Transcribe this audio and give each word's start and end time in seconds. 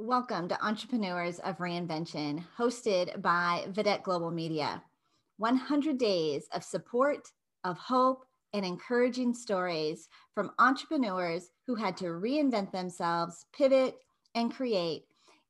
Welcome 0.00 0.46
to 0.50 0.64
Entrepreneurs 0.64 1.40
of 1.40 1.58
Reinvention, 1.58 2.44
hosted 2.56 3.20
by 3.20 3.64
Vedette 3.72 4.04
Global 4.04 4.30
Media. 4.30 4.80
100 5.38 5.98
days 5.98 6.46
of 6.54 6.62
support, 6.62 7.32
of 7.64 7.76
hope, 7.78 8.24
and 8.52 8.64
encouraging 8.64 9.34
stories 9.34 10.08
from 10.36 10.52
entrepreneurs 10.60 11.50
who 11.66 11.74
had 11.74 11.96
to 11.96 12.04
reinvent 12.04 12.70
themselves, 12.70 13.46
pivot, 13.52 13.96
and 14.36 14.54
create 14.54 15.02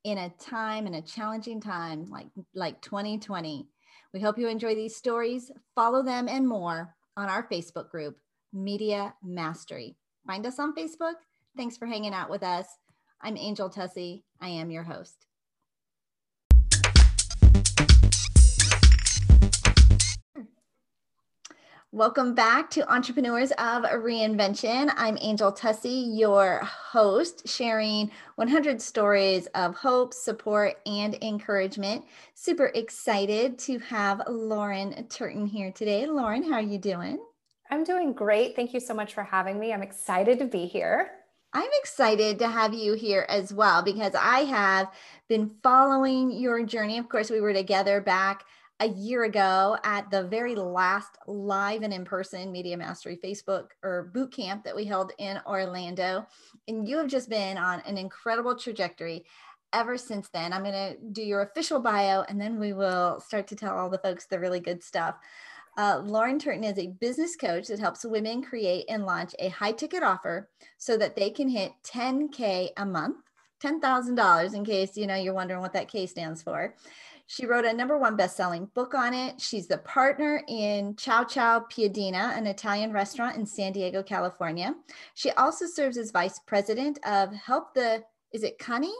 in 0.05 0.17
a 0.17 0.31
time, 0.41 0.87
in 0.87 0.95
a 0.95 1.03
challenging 1.03 1.61
time 1.61 2.07
like, 2.09 2.29
like 2.55 2.81
2020. 2.81 3.69
We 4.15 4.21
hope 4.21 4.39
you 4.39 4.49
enjoy 4.49 4.75
these 4.75 4.97
stories. 4.97 5.51
Follow 5.75 6.03
them 6.03 6.27
and 6.27 6.49
more 6.49 6.95
on 7.19 7.29
our 7.29 7.47
Facebook 7.49 7.91
group, 7.91 8.17
Media 8.55 9.13
Mastery. 9.23 9.95
Find 10.27 10.47
us 10.47 10.59
on 10.59 10.75
Facebook. 10.75 11.17
Thanks 11.55 11.77
for 11.77 11.85
hanging 11.85 12.15
out 12.15 12.31
with 12.31 12.43
us. 12.43 12.67
I'm 13.21 13.37
Angel 13.37 13.69
Tuccy. 13.69 14.23
I 14.41 14.49
am 14.49 14.71
your 14.71 14.85
host. 14.85 15.27
Welcome 21.91 22.35
back 22.35 22.71
to 22.71 22.93
Entrepreneurs 22.93 23.51
of 23.53 23.83
Reinvention. 23.83 24.93
I'm 24.97 25.19
Angel 25.21 25.53
Tuccy, 25.53 26.17
your 26.17 26.61
host, 26.63 27.49
sharing 27.49 28.13
100 28.37 28.81
stories 28.81 29.47
of 29.49 29.75
hope, 29.75 30.15
support, 30.15 30.77
and 30.87 31.21
encouragement. 31.21 32.05
Super 32.35 32.67
excited 32.67 33.59
to 33.61 33.81
have 33.81 34.23
Lauren 34.29 35.09
Turton 35.09 35.47
here 35.47 35.73
today. 35.73 36.07
Lauren, 36.07 36.45
how 36.45 36.55
are 36.55 36.61
you 36.61 36.79
doing? 36.79 37.19
I'm 37.69 37.83
doing 37.83 38.13
great. 38.13 38.55
Thank 38.55 38.75
you 38.75 38.81
so 38.81 38.95
much 38.95 39.13
for 39.13 39.25
having 39.25 39.59
me. 39.59 39.73
I'm 39.73 39.83
excited 39.83 40.39
to 40.39 40.45
be 40.45 40.67
here. 40.67 41.18
I'm 41.59 41.71
excited 41.81 42.39
to 42.39 42.49
have 42.49 42.73
you 42.73 42.93
here 42.93 43.27
as 43.29 43.53
well 43.53 43.83
because 43.83 44.15
I 44.15 44.45
have 44.45 44.93
been 45.29 45.51
following 45.61 46.31
your 46.31 46.65
journey. 46.65 46.99
Of 46.99 47.09
course, 47.09 47.31
we 47.31 47.41
were 47.41 47.53
together 47.53 48.01
back 48.01 48.45
a 48.79 48.87
year 48.87 49.25
ago 49.25 49.77
at 49.83 50.09
the 50.09 50.23
very 50.23 50.55
last 50.55 51.19
live 51.27 51.83
and 51.83 51.93
in 51.93 52.05
person 52.05 52.53
Media 52.53 52.77
Mastery 52.77 53.19
Facebook 53.25 53.71
or 53.83 54.13
boot 54.15 54.33
camp 54.33 54.63
that 54.63 54.77
we 54.77 54.85
held 54.85 55.11
in 55.19 55.41
Orlando. 55.49 56.29
And 56.69 56.87
you 56.87 56.97
have 56.97 57.09
just 57.09 57.29
been 57.29 57.59
on 57.59 57.81
an 57.81 57.99
incredible 57.99 58.55
trajectory 58.55 59.25
ever 59.73 59.99
since 59.99 60.29
then. 60.29 60.53
I'm 60.53 60.63
going 60.63 60.95
to 60.95 60.97
do 61.11 61.23
your 61.23 61.43
official 61.43 61.81
bio 61.81 62.23
and 62.29 62.41
then 62.41 62.61
we 62.61 62.73
will 62.73 63.19
start 63.19 63.49
to 63.49 63.57
tell 63.57 63.77
all 63.77 63.91
the 63.91 63.99
folks 63.99 64.27
the 64.27 64.39
really 64.39 64.61
good 64.61 64.85
stuff. 64.85 65.17
Uh, 65.79 66.03
Lauren 66.05 66.41
Turton 66.41 66.65
is 66.65 66.77
a 66.77 66.89
business 66.89 67.37
coach 67.37 67.69
that 67.69 67.79
helps 67.79 68.05
women 68.05 68.43
create 68.43 68.85
and 68.89 69.07
launch 69.07 69.33
a 69.39 69.49
high 69.49 69.71
ticket 69.71 70.03
offer 70.03 70.51
so 70.77 70.97
that 70.97 71.15
they 71.15 71.31
can 71.31 71.49
hit 71.49 71.71
10K 71.85 72.71
a 72.77 72.85
month, 72.85 73.19
$10,000 73.63 74.55
in 74.55 74.65
case, 74.65 74.97
you 74.97 75.07
know, 75.07 75.15
you're 75.15 75.33
wondering 75.33 75.61
what 75.61 75.73
that 75.73 75.87
K 75.87 76.07
stands 76.07 76.43
for. 76.43 76.75
She 77.29 77.47
wrote 77.47 77.65
a 77.65 77.73
number 77.73 77.97
one 77.97 78.17
best-selling 78.17 78.71
book 78.75 78.93
on 78.93 79.15
it. 79.15 79.41
She's 79.41 79.69
the 79.69 79.79
partner 79.79 80.43
in 80.49 80.97
Ciao 80.97 81.23
Ciao 81.23 81.61
Piadina, 81.61 82.37
an 82.37 82.49
Italian 82.49 82.93
restaurant 82.93 83.37
in 83.37 83.47
San 83.47 83.73
Diego, 83.73 84.03
California. 84.03 84.75
She 85.15 85.31
also 85.33 85.67
serves 85.67 85.97
as 85.97 86.11
vice 86.11 86.41
president 86.41 86.99
of 87.07 87.33
Help 87.33 87.75
the, 87.75 88.03
is 88.33 88.43
it 88.43 88.59
Connie? 88.59 88.97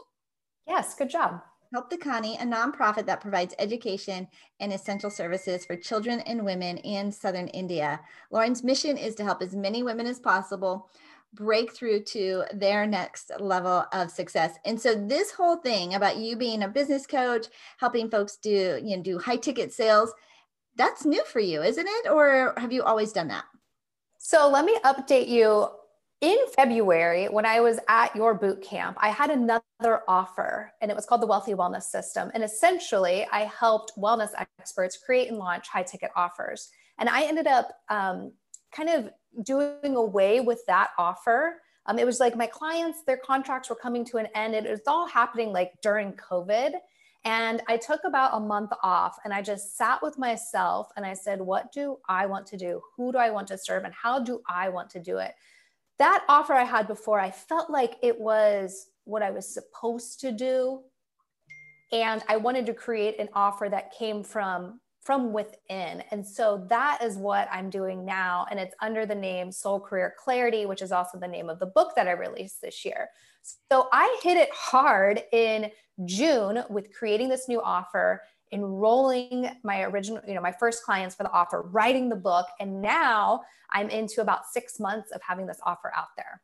Yes, 0.65 0.95
good 0.95 1.09
job. 1.09 1.41
Help 1.71 1.91
the 1.91 1.97
Kani, 1.97 2.41
a 2.41 2.45
nonprofit 2.45 3.05
that 3.05 3.21
provides 3.21 3.53
education 3.59 4.27
and 4.59 4.73
essential 4.73 5.11
services 5.11 5.65
for 5.65 5.75
children 5.75 6.19
and 6.21 6.43
women 6.43 6.77
in 6.77 7.11
Southern 7.11 7.47
India. 7.49 7.99
Lauren's 8.31 8.63
mission 8.63 8.97
is 8.97 9.13
to 9.15 9.23
help 9.23 9.43
as 9.43 9.55
many 9.55 9.83
women 9.83 10.07
as 10.07 10.19
possible 10.19 10.89
break 11.33 11.71
through 11.71 12.03
to 12.03 12.43
their 12.55 12.87
next 12.87 13.31
level 13.39 13.85
of 13.93 14.09
success. 14.09 14.55
And 14.65 14.81
so 14.81 14.95
this 14.95 15.31
whole 15.31 15.57
thing 15.57 15.93
about 15.93 16.17
you 16.17 16.35
being 16.35 16.63
a 16.63 16.67
business 16.67 17.05
coach, 17.05 17.45
helping 17.77 18.09
folks 18.09 18.37
do, 18.37 18.79
you 18.83 18.97
know, 18.97 19.03
do 19.03 19.19
high 19.19 19.37
ticket 19.37 19.71
sales, 19.71 20.11
that's 20.75 21.05
new 21.05 21.23
for 21.25 21.39
you, 21.39 21.61
isn't 21.61 21.87
it? 21.87 22.09
Or 22.09 22.55
have 22.57 22.71
you 22.71 22.81
always 22.81 23.11
done 23.11 23.27
that? 23.27 23.43
So 24.17 24.49
let 24.49 24.65
me 24.65 24.75
update 24.83 25.27
you 25.27 25.67
in 26.21 26.37
February, 26.53 27.27
when 27.27 27.45
I 27.45 27.61
was 27.61 27.79
at 27.87 28.13
your 28.13 28.33
boot 28.33 28.61
camp, 28.61 28.97
I 28.99 29.09
had 29.09 29.29
another 29.29 30.01
offer 30.07 30.73
and 30.81 30.91
it 30.91 30.95
was 30.95 31.05
called 31.05 31.21
the 31.21 31.27
Wealthy 31.27 31.53
Wellness 31.53 31.83
System. 31.83 32.29
And 32.33 32.43
essentially, 32.43 33.25
I 33.31 33.41
helped 33.45 33.93
wellness 33.97 34.31
experts 34.37 34.97
create 34.97 35.29
and 35.29 35.37
launch 35.37 35.69
high 35.69 35.83
ticket 35.83 36.11
offers. 36.17 36.69
And 36.97 37.07
I 37.07 37.23
ended 37.23 37.47
up 37.47 37.69
um, 37.87 38.33
kind 38.75 38.89
of 38.89 39.11
doing 39.43 39.95
away 39.95 40.41
with 40.41 40.61
that 40.67 40.89
offer. 40.97 41.61
Um, 41.85 41.97
it 41.97 42.05
was 42.05 42.19
like 42.19 42.35
my 42.35 42.47
clients, 42.47 43.03
their 43.07 43.17
contracts 43.17 43.69
were 43.69 43.77
coming 43.77 44.03
to 44.05 44.17
an 44.17 44.27
end. 44.35 44.55
It 44.55 44.69
was 44.69 44.81
all 44.87 45.07
happening 45.07 45.53
like 45.53 45.71
during 45.81 46.11
COVID. 46.13 46.71
And 47.23 47.61
I 47.69 47.77
took 47.77 48.01
about 48.05 48.31
a 48.33 48.39
month 48.41 48.71
off 48.83 49.17
and 49.23 49.33
I 49.33 49.41
just 49.41 49.77
sat 49.77 50.01
with 50.01 50.17
myself 50.17 50.89
and 50.97 51.05
I 51.05 51.13
said, 51.13 51.39
What 51.41 51.71
do 51.71 51.97
I 52.07 52.25
want 52.25 52.45
to 52.47 52.57
do? 52.57 52.81
Who 52.95 53.11
do 53.11 53.17
I 53.17 53.29
want 53.29 53.47
to 53.49 53.57
serve? 53.57 53.83
And 53.85 53.93
how 53.93 54.19
do 54.19 54.41
I 54.49 54.67
want 54.69 54.89
to 54.91 54.99
do 54.99 55.17
it? 55.17 55.33
That 55.99 56.23
offer 56.27 56.53
I 56.53 56.63
had 56.63 56.87
before, 56.87 57.19
I 57.19 57.31
felt 57.31 57.69
like 57.69 57.97
it 58.01 58.19
was 58.19 58.87
what 59.03 59.21
I 59.21 59.31
was 59.31 59.53
supposed 59.53 60.19
to 60.21 60.31
do. 60.31 60.81
And 61.91 62.23
I 62.27 62.37
wanted 62.37 62.65
to 62.67 62.73
create 62.73 63.19
an 63.19 63.29
offer 63.33 63.67
that 63.69 63.91
came 63.91 64.23
from 64.23 64.79
from 65.01 65.33
within. 65.33 66.03
And 66.11 66.23
so 66.25 66.65
that 66.69 67.01
is 67.01 67.17
what 67.17 67.47
I'm 67.51 67.69
doing 67.69 68.05
now. 68.05 68.45
And 68.51 68.59
it's 68.59 68.75
under 68.81 69.05
the 69.05 69.15
name 69.15 69.51
Soul 69.51 69.79
Career 69.79 70.13
Clarity, 70.19 70.65
which 70.65 70.81
is 70.81 70.91
also 70.91 71.17
the 71.17 71.27
name 71.27 71.49
of 71.49 71.57
the 71.57 71.65
book 71.65 71.93
that 71.95 72.07
I 72.07 72.11
released 72.11 72.61
this 72.61 72.85
year. 72.85 73.07
So 73.71 73.87
I 73.91 74.19
hit 74.21 74.37
it 74.37 74.49
hard 74.53 75.23
in 75.31 75.71
June 76.05 76.63
with 76.69 76.93
creating 76.93 77.29
this 77.29 77.47
new 77.47 77.61
offer 77.61 78.21
enrolling 78.51 79.49
my 79.63 79.81
original, 79.83 80.21
you 80.27 80.33
know, 80.33 80.41
my 80.41 80.51
first 80.51 80.83
clients 80.83 81.15
for 81.15 81.23
the 81.23 81.31
offer, 81.31 81.61
writing 81.61 82.09
the 82.09 82.15
book. 82.15 82.47
And 82.59 82.81
now 82.81 83.41
I'm 83.71 83.89
into 83.89 84.21
about 84.21 84.47
six 84.51 84.79
months 84.79 85.11
of 85.11 85.21
having 85.21 85.45
this 85.45 85.59
offer 85.63 85.91
out 85.95 86.09
there. 86.17 86.41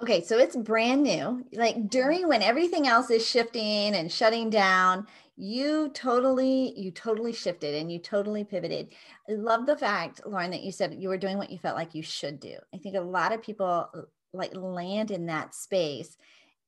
Okay, 0.00 0.22
so 0.22 0.38
it's 0.38 0.54
brand 0.54 1.02
new. 1.02 1.44
Like 1.52 1.88
during 1.88 2.28
when 2.28 2.42
everything 2.42 2.86
else 2.86 3.10
is 3.10 3.28
shifting 3.28 3.94
and 3.94 4.10
shutting 4.10 4.48
down, 4.48 5.06
you 5.36 5.90
totally, 5.92 6.72
you 6.78 6.90
totally 6.90 7.32
shifted 7.32 7.74
and 7.74 7.90
you 7.90 7.98
totally 7.98 8.44
pivoted. 8.44 8.90
I 9.28 9.32
love 9.32 9.66
the 9.66 9.76
fact, 9.76 10.20
Lauren, 10.24 10.52
that 10.52 10.62
you 10.62 10.72
said 10.72 10.94
you 10.98 11.08
were 11.08 11.18
doing 11.18 11.36
what 11.36 11.50
you 11.50 11.58
felt 11.58 11.76
like 11.76 11.94
you 11.94 12.02
should 12.02 12.38
do. 12.38 12.56
I 12.72 12.78
think 12.78 12.96
a 12.96 13.00
lot 13.00 13.32
of 13.32 13.42
people 13.42 13.88
like 14.32 14.54
land 14.54 15.10
in 15.10 15.26
that 15.26 15.54
space. 15.54 16.16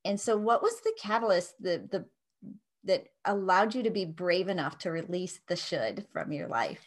And 0.04 0.20
so 0.20 0.36
what 0.36 0.62
was 0.62 0.80
the 0.80 0.94
catalyst, 1.00 1.54
the 1.60 1.86
the 1.90 2.06
that 2.84 3.06
allowed 3.24 3.74
you 3.74 3.82
to 3.82 3.90
be 3.90 4.04
brave 4.04 4.48
enough 4.48 4.78
to 4.78 4.90
release 4.90 5.40
the 5.46 5.56
should 5.56 6.06
from 6.12 6.32
your 6.32 6.48
life? 6.48 6.82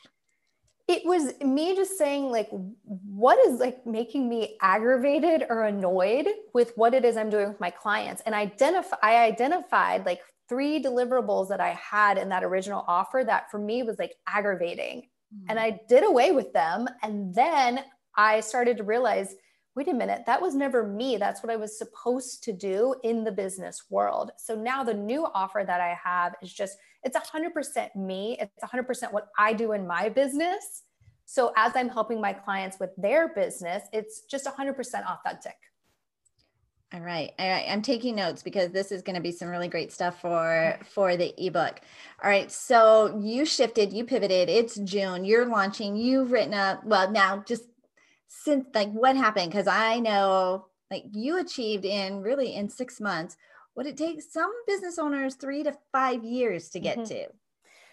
It 0.88 1.06
was 1.06 1.40
me 1.40 1.76
just 1.76 1.98
saying, 1.98 2.30
like, 2.30 2.50
what 2.84 3.40
is 3.48 3.60
like 3.60 3.86
making 3.86 4.28
me 4.28 4.58
aggravated 4.62 5.46
or 5.50 5.64
annoyed 5.64 6.28
with 6.54 6.74
what 6.76 6.94
it 6.94 7.06
is 7.06 7.16
I'm 7.16 7.30
doing 7.30 7.48
with 7.48 7.60
my 7.60 7.70
clients? 7.70 8.22
And 8.26 8.36
identify, 8.36 8.98
I 9.02 9.24
identified 9.24 10.06
like 10.06 10.20
three 10.50 10.84
deliverables 10.84 11.48
that 11.50 11.62
I 11.62 11.70
had 11.70 12.18
in 12.18 12.30
that 12.30 12.44
original 12.44 12.84
offer 12.88 13.24
that 13.26 13.50
for 13.50 13.60
me 13.60 13.84
was 13.84 13.98
like 13.98 14.16
aggravating. 14.28 15.08
Mm-hmm. 15.34 15.46
And 15.50 15.60
I 15.60 15.80
did 15.88 16.04
away 16.04 16.34
with 16.34 16.52
them. 16.52 16.90
And 17.02 17.34
then 17.34 17.80
I 18.16 18.42
started 18.42 18.78
to 18.78 18.84
realize 18.84 19.36
wait 19.76 19.88
a 19.88 19.94
minute, 19.94 20.24
that 20.26 20.42
was 20.42 20.54
never 20.56 20.86
me. 20.86 21.18
That's 21.18 21.42
what 21.42 21.52
I 21.52 21.56
was 21.56 21.78
supposed 21.78 22.44
to 22.44 22.54
do 22.54 22.96
in 23.04 23.24
the 23.24 23.32
business 23.32 23.84
world. 23.90 24.32
So 24.38 24.56
now 24.56 24.84
the 24.84 24.94
new 24.94 25.26
offer 25.34 25.64
that 25.66 25.82
I 25.82 25.98
have 26.04 26.36
is 26.42 26.54
just, 26.54 26.78
it's 27.04 27.18
100% 27.18 27.96
me. 27.96 28.38
It's 28.40 28.64
100% 28.64 29.12
what 29.12 29.30
I 29.38 29.54
do 29.54 29.72
in 29.72 29.88
my 29.88 30.10
business. 30.10 30.84
So 31.26 31.52
as 31.58 31.74
I'm 31.76 31.90
helping 31.90 32.22
my 32.22 32.34
clients 32.34 32.80
with 32.80 32.92
their 32.98 33.30
business, 33.30 33.84
it's 33.92 34.22
just 34.22 34.46
100% 34.46 34.76
authentic. 34.78 35.56
All 36.94 37.00
right. 37.00 37.34
I, 37.40 37.44
am 37.44 37.82
taking 37.82 38.16
notes 38.16 38.44
because 38.44 38.70
this 38.70 38.92
is 38.92 39.02
going 39.02 39.16
to 39.16 39.22
be 39.22 39.32
some 39.32 39.48
really 39.48 39.68
great 39.68 39.92
stuff 39.92 40.22
for 40.22 40.78
for 40.92 41.18
the 41.18 41.34
ebook. 41.44 41.82
All 42.24 42.30
right. 42.30 42.52
So 42.52 43.20
you 43.20 43.46
shifted, 43.46 43.92
you 43.92 44.06
pivoted. 44.06 44.48
It's 44.48 44.76
June. 44.76 45.26
You're 45.26 45.48
launching. 45.48 45.96
You've 45.96 46.32
written 46.32 46.54
a 46.54 46.80
well. 46.86 47.10
Now, 47.10 47.44
just 47.48 47.64
since 48.44 48.66
like 48.74 48.92
what 48.92 49.16
happened? 49.16 49.52
Because 49.52 49.68
i 49.68 50.00
know 50.00 50.66
like 50.90 51.04
you 51.12 51.40
achieved 51.40 51.86
in 51.86 52.22
really 52.22 52.56
in 52.56 52.70
six 52.70 53.00
months 53.00 53.38
what 53.74 53.88
it 53.88 53.98
takes 53.98 54.32
some 54.32 54.52
business 54.68 55.00
owners 55.00 55.36
three 55.36 55.64
to 55.64 55.76
five 55.92 56.24
years 56.24 56.70
to 56.70 56.80
get 56.80 56.98
mm-hmm. 56.98 57.06
to. 57.06 57.28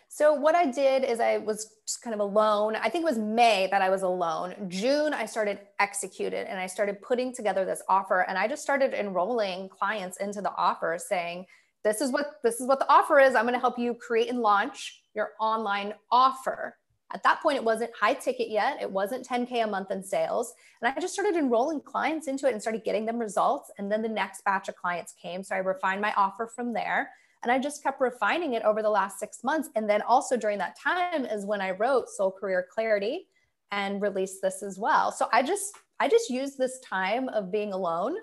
So 0.09 0.35
what 0.35 0.55
i 0.55 0.67
did 0.67 1.05
is 1.05 1.21
i 1.21 1.39
was 1.39 1.75
just 1.87 2.03
kind 2.03 2.15
of 2.15 2.21
alone. 2.21 2.77
I 2.77 2.89
think 2.89 3.03
it 3.03 3.11
was 3.11 3.19
may 3.19 3.69
that 3.71 3.83
i 3.83 3.91
was 3.91 4.03
alone. 4.03 4.55
June 4.69 5.15
i 5.15 5.27
started 5.27 5.61
executed 5.79 6.49
and 6.49 6.59
i 6.59 6.67
started 6.67 7.01
putting 7.01 7.35
together 7.35 7.65
this 7.65 7.83
offer 7.89 8.23
and 8.29 8.37
i 8.37 8.49
just 8.49 8.63
started 8.63 8.93
enrolling 8.95 9.69
clients 9.69 10.17
into 10.19 10.41
the 10.43 10.53
offer 10.57 10.99
saying 10.99 11.47
this 11.85 12.01
is 12.01 12.11
what 12.11 12.41
this 12.45 12.61
is 12.61 12.67
what 12.67 12.79
the 12.79 12.91
offer 12.93 13.19
is. 13.21 13.35
I'm 13.35 13.45
going 13.45 13.55
to 13.55 13.61
help 13.61 13.79
you 13.79 13.95
create 13.95 14.29
and 14.29 14.41
launch 14.41 15.03
your 15.15 15.31
online 15.41 15.95
offer 16.11 16.77
At 17.13 17.23
that 17.25 17.43
point, 17.43 17.57
it 17.57 17.65
wasn't 17.65 17.91
high 17.99 18.15
ticket 18.15 18.49
yet. 18.51 18.81
It 18.81 18.91
wasn't 18.91 19.27
10K 19.27 19.65
a 19.65 19.67
month 19.67 19.91
in 19.91 20.03
sales. 20.03 20.55
And 20.81 20.93
I 20.95 21.01
just 21.01 21.13
started 21.13 21.37
enrolling 21.37 21.81
clients 21.81 22.29
into 22.29 22.47
it 22.47 22.53
and 22.53 22.61
started 22.61 22.85
getting 22.85 23.05
them 23.05 23.19
results. 23.19 23.71
And 23.79 23.91
then 23.91 24.03
the 24.03 24.09
next 24.09 24.45
batch 24.45 24.69
of 24.69 24.77
clients 24.77 25.15
came. 25.21 25.43
So 25.43 25.55
I 25.55 25.59
refined 25.59 26.01
my 26.01 26.13
offer 26.17 26.47
from 26.47 26.73
there. 26.73 27.11
And 27.43 27.51
I 27.51 27.59
just 27.59 27.83
kept 27.83 28.01
refining 28.01 28.53
it 28.53 28.63
over 28.63 28.83
the 28.83 28.91
last 28.91 29.19
six 29.19 29.43
months. 29.43 29.71
And 29.75 29.89
then 29.89 30.03
also 30.03 30.37
during 30.37 30.59
that 30.59 30.79
time 30.79 31.25
is 31.25 31.47
when 31.47 31.61
I 31.61 31.73
wrote 31.73 32.09
Soul 32.09 32.31
Career 32.31 32.67
Clarity 32.71 33.27
and 33.73 34.03
released 34.03 34.43
this 34.43 34.63
as 34.63 34.79
well. 34.79 35.11
So 35.11 35.29
I 35.33 35.43
just, 35.43 35.75
I 35.99 36.09
just 36.09 36.31
used 36.31 36.59
this 36.59 36.79
time 36.81 37.29
of 37.31 37.51
being 37.51 37.73
alone 37.73 38.15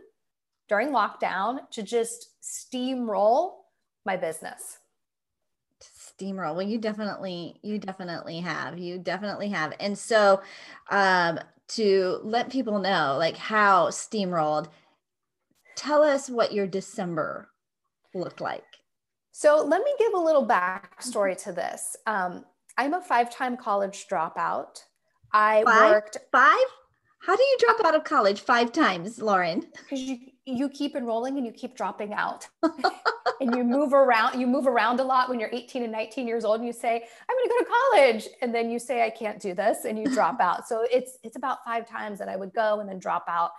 during 0.69 0.89
lockdown 0.89 1.69
to 1.71 1.83
just 1.83 2.41
steamroll 2.41 3.55
my 4.05 4.15
business 4.15 4.77
steamroll. 6.17 6.55
Well 6.55 6.67
you 6.67 6.77
definitely 6.77 7.59
you 7.61 7.77
definitely 7.77 8.39
have 8.39 8.77
you 8.77 8.97
definitely 8.97 9.49
have. 9.49 9.73
And 9.79 9.97
so 9.97 10.41
um 10.89 11.39
to 11.69 12.19
let 12.23 12.49
people 12.49 12.79
know 12.79 13.15
like 13.17 13.37
how 13.37 13.87
steamrolled 13.89 14.67
tell 15.75 16.01
us 16.03 16.29
what 16.29 16.53
your 16.53 16.67
december 16.67 17.49
looked 18.13 18.41
like. 18.41 18.63
So 19.31 19.63
let 19.63 19.83
me 19.83 19.93
give 19.99 20.13
a 20.13 20.19
little 20.19 20.47
backstory 20.47 21.41
to 21.43 21.51
this. 21.51 21.95
Um, 22.05 22.45
i'm 22.77 22.93
a 22.93 23.01
five-time 23.01 23.57
college 23.57 24.07
dropout. 24.09 24.83
I 25.33 25.63
five? 25.65 25.91
worked 25.91 26.17
five? 26.31 26.65
How 27.19 27.35
do 27.35 27.43
you 27.43 27.57
drop 27.59 27.85
out 27.85 27.95
of 27.95 28.03
college 28.03 28.41
five 28.41 28.71
times 28.71 29.21
lauren? 29.21 29.65
Because 29.89 30.01
you 30.01 30.17
you 30.47 30.69
keep 30.69 30.95
enrolling 30.95 31.38
and 31.38 31.45
you 31.45 31.51
keep 31.51 31.75
dropping 31.75 32.13
out. 32.13 32.47
And 33.39 33.55
you 33.55 33.63
move 33.63 33.94
around 33.94 34.39
you 34.39 34.47
move 34.47 34.65
around 34.65 34.99
a 34.99 35.03
lot 35.03 35.29
when 35.29 35.39
you're 35.39 35.51
18 35.51 35.83
and 35.83 35.91
19 35.91 36.27
years 36.27 36.44
old 36.44 36.57
and 36.57 36.65
you 36.65 36.73
say 36.73 36.95
i'm 36.95 37.35
going 37.35 37.47
to 37.47 37.49
go 37.49 37.59
to 37.59 37.71
college. 37.91 38.27
And 38.41 38.55
then 38.55 38.71
you 38.71 38.79
say 38.79 39.05
i 39.05 39.11
can't 39.11 39.39
do 39.39 39.53
this 39.53 39.85
and 39.85 39.99
you 39.99 40.05
drop 40.11 40.41
out. 40.41 40.67
So 40.67 40.88
it's 40.91 41.19
it's 41.21 41.38
about 41.38 41.63
five 41.63 41.88
times 41.88 42.17
that 42.17 42.29
i 42.29 42.35
would 42.35 42.51
go 42.51 42.79
and 42.79 42.89
then 42.89 42.97
drop 42.97 43.25
out. 43.27 43.51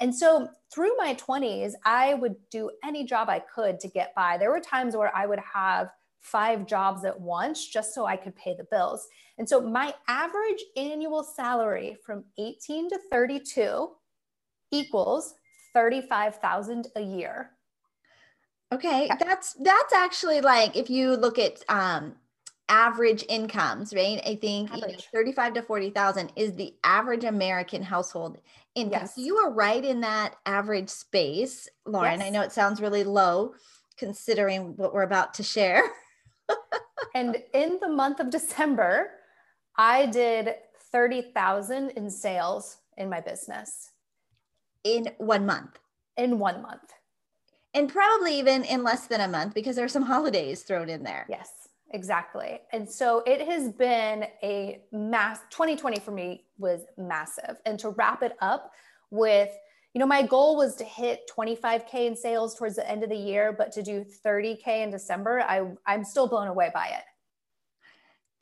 And 0.00 0.14
so 0.14 0.48
through 0.72 0.96
my 0.96 1.14
20s 1.16 1.74
i 1.84 2.14
would 2.14 2.36
do 2.50 2.70
any 2.82 3.04
job 3.04 3.28
i 3.28 3.40
could 3.40 3.78
to 3.80 3.88
get 3.88 4.14
by. 4.14 4.38
There 4.38 4.50
were 4.50 4.60
times 4.60 4.96
where 4.96 5.14
i 5.14 5.26
would 5.26 5.40
have 5.40 5.90
five 6.22 6.66
jobs 6.66 7.04
at 7.04 7.20
once 7.20 7.68
just 7.68 7.94
so 7.94 8.06
i 8.06 8.16
could 8.16 8.34
pay 8.36 8.54
the 8.56 8.66
bills. 8.70 9.06
And 9.36 9.46
so 9.46 9.60
my 9.60 9.92
average 10.08 10.64
annual 10.78 11.22
salary 11.22 11.98
from 12.02 12.24
18 12.38 12.88
to 12.88 12.98
32 13.10 13.90
equals 14.72 15.34
35,000 15.76 16.88
a 16.96 17.02
year. 17.02 17.50
Okay, 18.72 19.10
that's 19.20 19.52
that's 19.60 19.92
actually 19.92 20.40
like 20.40 20.74
if 20.74 20.88
you 20.88 21.14
look 21.14 21.38
at 21.38 21.62
um 21.68 22.14
average 22.68 23.24
incomes, 23.28 23.94
right? 23.94 24.20
I 24.26 24.36
think 24.36 24.70
35 25.14 25.52
to 25.54 25.62
40,000 25.62 26.32
is 26.34 26.54
the 26.54 26.74
average 26.82 27.24
American 27.24 27.82
household 27.82 28.38
income. 28.74 29.02
Yes. 29.02 29.14
So 29.14 29.20
you 29.20 29.36
are 29.36 29.52
right 29.52 29.84
in 29.84 30.00
that 30.00 30.34
average 30.46 30.88
space, 30.88 31.68
Lauren. 31.84 32.20
Yes. 32.20 32.26
I 32.26 32.30
know 32.30 32.40
it 32.40 32.52
sounds 32.52 32.80
really 32.80 33.04
low 33.04 33.54
considering 33.98 34.76
what 34.76 34.94
we're 34.94 35.02
about 35.02 35.34
to 35.34 35.42
share. 35.42 35.82
and 37.14 37.36
in 37.52 37.78
the 37.80 37.88
month 37.88 38.18
of 38.18 38.30
December, 38.30 39.10
I 39.76 40.06
did 40.06 40.54
30,000 40.90 41.90
in 41.90 42.10
sales 42.10 42.78
in 42.96 43.08
my 43.10 43.20
business 43.20 43.90
in 44.86 45.08
one 45.18 45.44
month. 45.44 45.78
In 46.16 46.38
one 46.38 46.62
month. 46.62 46.92
And 47.74 47.90
probably 47.90 48.38
even 48.38 48.64
in 48.64 48.82
less 48.82 49.06
than 49.06 49.20
a 49.20 49.28
month 49.28 49.52
because 49.54 49.76
there 49.76 49.84
are 49.84 49.88
some 49.88 50.04
holidays 50.04 50.62
thrown 50.62 50.88
in 50.88 51.02
there. 51.02 51.26
Yes, 51.28 51.50
exactly. 51.90 52.60
And 52.72 52.88
so 52.88 53.22
it 53.26 53.46
has 53.46 53.70
been 53.70 54.26
a 54.42 54.80
mass 54.92 55.40
2020 55.50 56.00
for 56.00 56.12
me 56.12 56.44
was 56.58 56.82
massive. 56.96 57.56
And 57.66 57.78
to 57.80 57.90
wrap 57.90 58.22
it 58.22 58.32
up 58.40 58.72
with, 59.10 59.50
you 59.92 59.98
know, 59.98 60.06
my 60.06 60.22
goal 60.22 60.56
was 60.56 60.74
to 60.76 60.84
hit 60.84 61.30
25K 61.36 62.06
in 62.06 62.16
sales 62.16 62.54
towards 62.54 62.76
the 62.76 62.88
end 62.88 63.02
of 63.02 63.10
the 63.10 63.16
year, 63.16 63.54
but 63.56 63.72
to 63.72 63.82
do 63.82 64.04
30K 64.24 64.84
in 64.84 64.90
December, 64.90 65.40
I, 65.40 65.68
I'm 65.86 66.04
still 66.04 66.28
blown 66.28 66.48
away 66.48 66.70
by 66.72 66.86
it. 66.86 67.04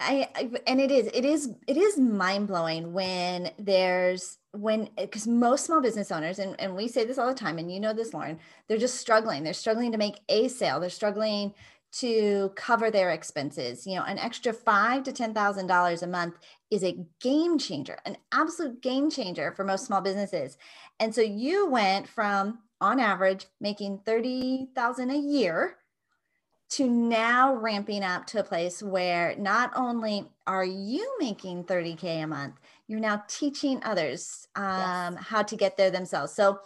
I, 0.05 0.29
I, 0.35 0.51
and 0.67 0.81
it 0.81 0.91
is 0.91 1.09
it 1.15 1.25
is 1.25 1.51
it 1.67 1.77
is 1.77 1.99
mind 1.99 2.47
blowing 2.47 2.93
when 2.93 3.51
there's 3.59 4.39
when 4.53 4.89
eh, 4.99 5.06
because 5.06 5.27
most 5.27 5.65
small 5.65 5.81
business 5.81 6.12
owners 6.12 6.39
and, 6.39 6.61
and 6.61 6.77
we 6.77 6.89
say 6.89 7.05
this 7.05 7.19
all 7.19 7.29
the 7.29 7.35
time 7.35 7.59
and 7.59 7.73
you 7.73 7.81
know 7.81 7.93
this 7.93 8.12
lauren 8.12 8.39
they're 8.69 8.79
just 8.79 8.97
struggling. 8.97 9.43
They're 9.43 9.53
struggling 9.53 9.93
to 9.93 9.99
make 9.99 10.21
a 10.29 10.49
sale. 10.49 10.79
They're 10.79 10.91
struggling 10.91 11.55
to 11.93 12.53
cover 12.56 12.91
their 12.91 13.11
expenses. 13.11 13.87
You 13.87 13.97
know 13.97 14.05
an 14.05 14.19
extra 14.19 14.53
five 14.53 15.03
to 15.05 15.12
ten 15.12 15.33
thousand 15.33 15.67
dollars 15.67 16.03
a 16.03 16.06
month 16.06 16.35
is 16.71 16.85
a 16.85 16.99
game 17.21 17.59
changer 17.59 17.99
an 18.05 18.17
absolute 18.33 18.83
game 18.83 19.11
changer 19.11 19.53
for 19.53 19.65
most 19.65 19.87
small 19.87 20.03
businesses. 20.03 20.59
And 21.01 21.15
so 21.15 21.23
you 21.23 21.69
went 21.69 22.09
from 22.09 22.59
on 22.81 23.01
average 23.01 23.47
making 23.61 24.01
30000 24.05 25.11
a 25.11 25.17
year 25.17 25.79
to 26.71 26.89
now 26.89 27.55
ramping 27.55 28.03
up 28.03 28.27
to 28.27 28.41
a 28.41 28.45
place 28.45 28.83
where 28.83 29.37
not 29.37 29.71
only 29.77 30.27
are 30.47 30.65
you 30.65 31.17
making 31.21 31.65
30K 31.65 32.25
a 32.25 32.27
month, 32.27 32.55
you're 32.89 33.01
now 33.01 33.23
teaching 33.29 33.81
others 33.85 34.49
um, 34.57 35.15
yes. 35.15 35.25
how 35.25 35.43
to 35.43 35.57
get 35.57 35.77
there 35.77 35.91
themselves. 35.91 36.33
So 36.33 36.61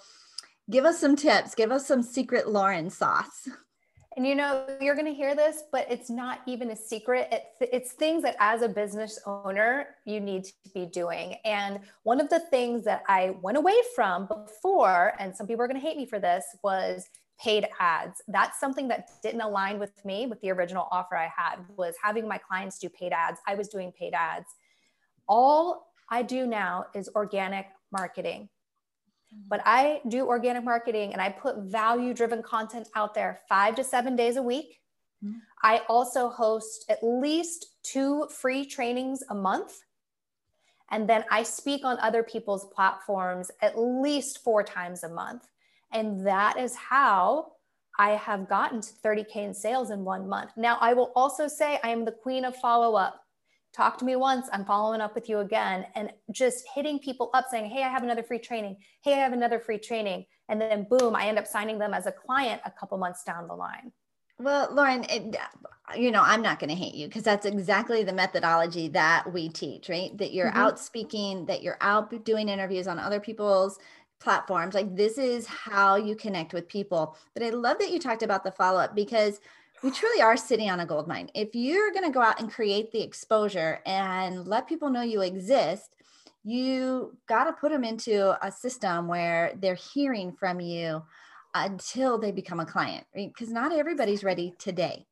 give 0.71 0.85
us 0.85 0.99
some 0.99 1.17
tips, 1.17 1.55
give 1.55 1.71
us 1.71 1.87
some 1.87 2.03
secret 2.03 2.49
Lauren 2.49 2.91
sauce. 2.91 3.49
And 4.17 4.27
you 4.27 4.35
know, 4.35 4.67
you're 4.81 4.97
going 4.97 5.06
to 5.06 5.15
hear 5.15 5.37
this, 5.37 5.62
but 5.71 5.87
it's 5.89 6.11
not 6.11 6.41
even 6.47 6.71
a 6.71 6.77
secret. 6.77 7.29
It's, 7.31 7.71
it's 7.73 7.93
things 7.93 8.25
that 8.25 8.35
as 8.41 8.62
a 8.62 8.69
business 8.69 9.21
owner, 9.27 9.95
you 10.05 10.19
need 10.19 10.45
to 10.45 10.53
be 10.75 10.87
doing. 10.87 11.37
And 11.45 11.79
one 12.03 12.21
of 12.21 12.29
the 12.29 12.41
things 12.41 12.85
that 12.85 13.05
I 13.06 13.37
went 13.43 13.59
away 13.59 13.77
from 13.95 14.27
before, 14.27 15.12
and 15.21 15.37
some 15.37 15.47
people 15.47 15.62
are 15.62 15.69
going 15.69 15.81
to 15.81 15.87
hate 15.87 15.97
me 15.97 16.05
for 16.05 16.19
this, 16.19 16.45
was 16.65 17.09
paid 17.40 17.67
ads. 17.79 18.23
That's 18.29 18.58
something 18.58 18.88
that 18.88 19.11
didn't 19.23 19.40
align 19.40 19.79
with 19.79 20.05
me 20.05 20.26
with 20.26 20.40
the 20.40 20.50
original 20.50 20.88
offer 20.90 21.17
I 21.17 21.31
had 21.35 21.56
was 21.76 21.94
having 22.02 22.26
my 22.26 22.38
clients 22.38 22.79
do 22.79 22.88
paid 22.88 23.12
ads. 23.12 23.40
I 23.46 23.55
was 23.55 23.69
doing 23.69 23.93
paid 23.93 24.14
ads. 24.14 24.46
All 25.29 25.93
I 26.11 26.23
do 26.23 26.46
now 26.46 26.87
is 26.94 27.08
organic 27.14 27.67
marketing. 27.93 28.49
But 29.49 29.61
I 29.64 30.00
do 30.08 30.26
organic 30.26 30.64
marketing 30.64 31.12
and 31.12 31.20
I 31.20 31.29
put 31.29 31.58
value 31.58 32.14
driven 32.14 32.43
content 32.43 32.88
out 32.94 33.14
there 33.14 33.40
5 33.49 33.75
to 33.76 33.85
7 33.85 34.17
days 34.17 34.37
a 34.37 34.43
week. 34.43 34.81
Mm-hmm. 35.23 35.38
I 35.62 35.82
also 35.88 36.31
host 36.31 36.87
at 36.88 36.99
least 37.02 37.67
two 37.82 38.26
free 38.31 38.64
trainings 38.64 39.23
a 39.29 39.35
month. 39.35 39.81
And 40.90 41.08
then 41.08 41.25
I 41.31 41.43
speak 41.43 41.85
on 41.85 41.99
other 41.99 42.23
people's 42.23 42.67
platforms 42.75 43.50
at 43.61 43.79
least 43.79 44.43
four 44.43 44.62
times 44.62 45.05
a 45.05 45.08
month. 45.08 45.46
And 45.93 46.26
that 46.26 46.58
is 46.58 46.75
how 46.75 47.52
I 47.99 48.11
have 48.11 48.49
gotten 48.49 48.81
to 48.81 48.88
30K 49.05 49.37
in 49.37 49.54
sales 49.54 49.90
in 49.90 50.04
one 50.04 50.28
month. 50.28 50.52
Now, 50.57 50.78
I 50.80 50.95
will 50.95 51.12
also 51.16 51.49
say 51.49 51.80
I 51.83 51.90
am 51.90 52.04
the 52.04 52.12
queen 52.12 52.45
of 52.45 52.54
follow 52.57 52.95
up. 52.95 53.21
Talk 53.75 53.99
to 53.99 54.04
me 54.04 54.16
once, 54.16 54.49
I'm 54.52 54.64
following 54.64 55.00
up 55.00 55.14
with 55.14 55.28
you 55.28 55.40
again, 55.40 55.87
and 55.95 56.11
just 56.33 56.64
hitting 56.75 56.99
people 56.99 57.30
up 57.35 57.47
saying, 57.50 57.71
Hey, 57.71 57.83
I 57.83 57.88
have 57.88 58.02
another 58.02 58.23
free 58.23 58.38
training. 58.38 58.76
Hey, 59.02 59.14
I 59.14 59.18
have 59.18 59.33
another 59.33 59.61
free 59.61 59.78
training. 59.78 60.25
And 60.49 60.61
then 60.61 60.87
boom, 60.88 61.14
I 61.14 61.26
end 61.26 61.38
up 61.38 61.47
signing 61.47 61.78
them 61.78 61.92
as 61.92 62.07
a 62.07 62.12
client 62.12 62.62
a 62.64 62.71
couple 62.71 62.97
months 62.99 63.25
down 63.25 63.47
the 63.47 63.54
line. 63.54 63.92
Well, 64.40 64.73
Lauren, 64.73 65.04
it, 65.11 65.37
you 65.97 66.12
know, 66.12 66.23
I'm 66.23 66.42
not 66.42 66.61
going 66.61 66.71
to 66.71 66.76
hate 66.76 66.95
you 66.95 67.09
because 67.09 67.25
that's 67.25 67.45
exactly 67.45 68.04
the 68.04 68.12
methodology 68.12 68.87
that 68.88 69.33
we 69.33 69.49
teach, 69.49 69.88
right? 69.88 70.16
That 70.16 70.33
you're 70.33 70.49
mm-hmm. 70.49 70.59
out 70.59 70.78
speaking, 70.78 71.47
that 71.47 71.62
you're 71.62 71.78
out 71.80 72.25
doing 72.25 72.49
interviews 72.49 72.87
on 72.87 73.00
other 73.00 73.18
people's 73.18 73.78
platforms. 74.20 74.75
Like 74.75 74.94
this 74.96 75.18
is 75.18 75.46
how 75.46 75.96
you 75.96 76.14
connect 76.14 76.52
with 76.52 76.68
people. 76.68 77.16
But 77.34 77.42
I 77.42 77.50
love 77.50 77.78
that 77.78 77.90
you 77.90 77.98
talked 77.98 78.22
about 78.22 78.44
the 78.44 78.52
follow 78.52 78.80
up 78.80 78.94
because 78.94 79.40
we 79.82 79.90
truly 79.90 80.20
are 80.20 80.37
sitting 80.37 80.70
on 80.70 80.80
a 80.80 80.87
gold 80.87 81.06
mine. 81.06 81.30
If 81.34 81.54
you're 81.54 81.92
going 81.92 82.04
to 82.04 82.10
go 82.10 82.20
out 82.20 82.40
and 82.40 82.52
create 82.52 82.90
the 82.90 83.02
exposure 83.02 83.80
and 83.87 84.46
let 84.46 84.68
people 84.68 84.90
know 84.90 85.02
you 85.02 85.22
exist, 85.22 85.94
you 86.42 87.16
got 87.28 87.44
to 87.44 87.52
put 87.52 87.70
them 87.70 87.84
into 87.84 88.37
a 88.44 88.50
system 88.50 89.06
where 89.06 89.52
they're 89.60 89.75
hearing 89.75 90.32
from 90.32 90.60
you 90.60 91.02
until 91.54 92.18
they 92.18 92.32
become 92.32 92.60
a 92.60 92.66
client, 92.66 93.06
right? 93.14 93.32
Because 93.32 93.52
not 93.52 93.72
everybody's 93.72 94.25
ready 94.25 94.54
today. 94.58 95.06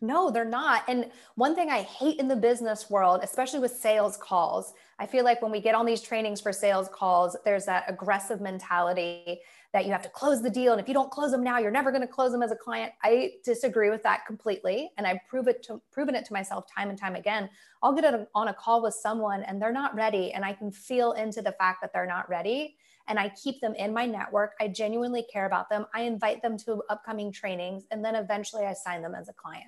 No, 0.00 0.30
they're 0.30 0.44
not. 0.44 0.84
And 0.88 1.10
one 1.34 1.54
thing 1.54 1.70
I 1.70 1.82
hate 1.82 2.20
in 2.20 2.28
the 2.28 2.36
business 2.36 2.88
world, 2.88 3.20
especially 3.22 3.60
with 3.60 3.72
sales 3.72 4.16
calls, 4.16 4.72
I 5.00 5.06
feel 5.06 5.24
like 5.24 5.40
when 5.40 5.52
we 5.52 5.60
get 5.60 5.74
on 5.74 5.86
these 5.86 6.00
trainings 6.00 6.40
for 6.40 6.52
sales 6.52 6.88
calls, 6.88 7.36
there's 7.44 7.64
that 7.66 7.84
aggressive 7.86 8.40
mentality 8.40 9.40
that 9.72 9.84
you 9.84 9.92
have 9.92 10.02
to 10.02 10.08
close 10.08 10.42
the 10.42 10.50
deal. 10.50 10.72
And 10.72 10.80
if 10.80 10.88
you 10.88 10.94
don't 10.94 11.10
close 11.10 11.30
them 11.30 11.44
now, 11.44 11.58
you're 11.58 11.70
never 11.70 11.90
going 11.90 12.02
to 12.02 12.08
close 12.08 12.32
them 12.32 12.42
as 12.42 12.50
a 12.50 12.56
client. 12.56 12.92
I 13.04 13.32
disagree 13.44 13.90
with 13.90 14.02
that 14.02 14.26
completely. 14.26 14.90
And 14.96 15.06
I've 15.06 15.18
prove 15.28 15.46
it 15.46 15.62
to, 15.64 15.80
proven 15.92 16.14
it 16.14 16.24
to 16.24 16.32
myself 16.32 16.64
time 16.74 16.88
and 16.88 16.98
time 16.98 17.14
again. 17.14 17.48
I'll 17.82 17.92
get 17.92 18.28
on 18.34 18.48
a 18.48 18.54
call 18.54 18.82
with 18.82 18.94
someone 18.94 19.42
and 19.44 19.60
they're 19.60 19.72
not 19.72 19.94
ready. 19.94 20.32
And 20.32 20.44
I 20.44 20.52
can 20.52 20.72
feel 20.72 21.12
into 21.12 21.42
the 21.42 21.52
fact 21.52 21.80
that 21.82 21.92
they're 21.92 22.06
not 22.06 22.28
ready. 22.28 22.76
And 23.06 23.18
I 23.18 23.30
keep 23.42 23.60
them 23.60 23.74
in 23.74 23.92
my 23.92 24.04
network. 24.04 24.54
I 24.60 24.68
genuinely 24.68 25.24
care 25.32 25.46
about 25.46 25.70
them. 25.70 25.86
I 25.94 26.02
invite 26.02 26.42
them 26.42 26.58
to 26.58 26.82
upcoming 26.90 27.30
trainings. 27.30 27.84
And 27.90 28.04
then 28.04 28.14
eventually 28.16 28.64
I 28.64 28.72
sign 28.72 29.02
them 29.02 29.14
as 29.14 29.28
a 29.28 29.32
client. 29.34 29.66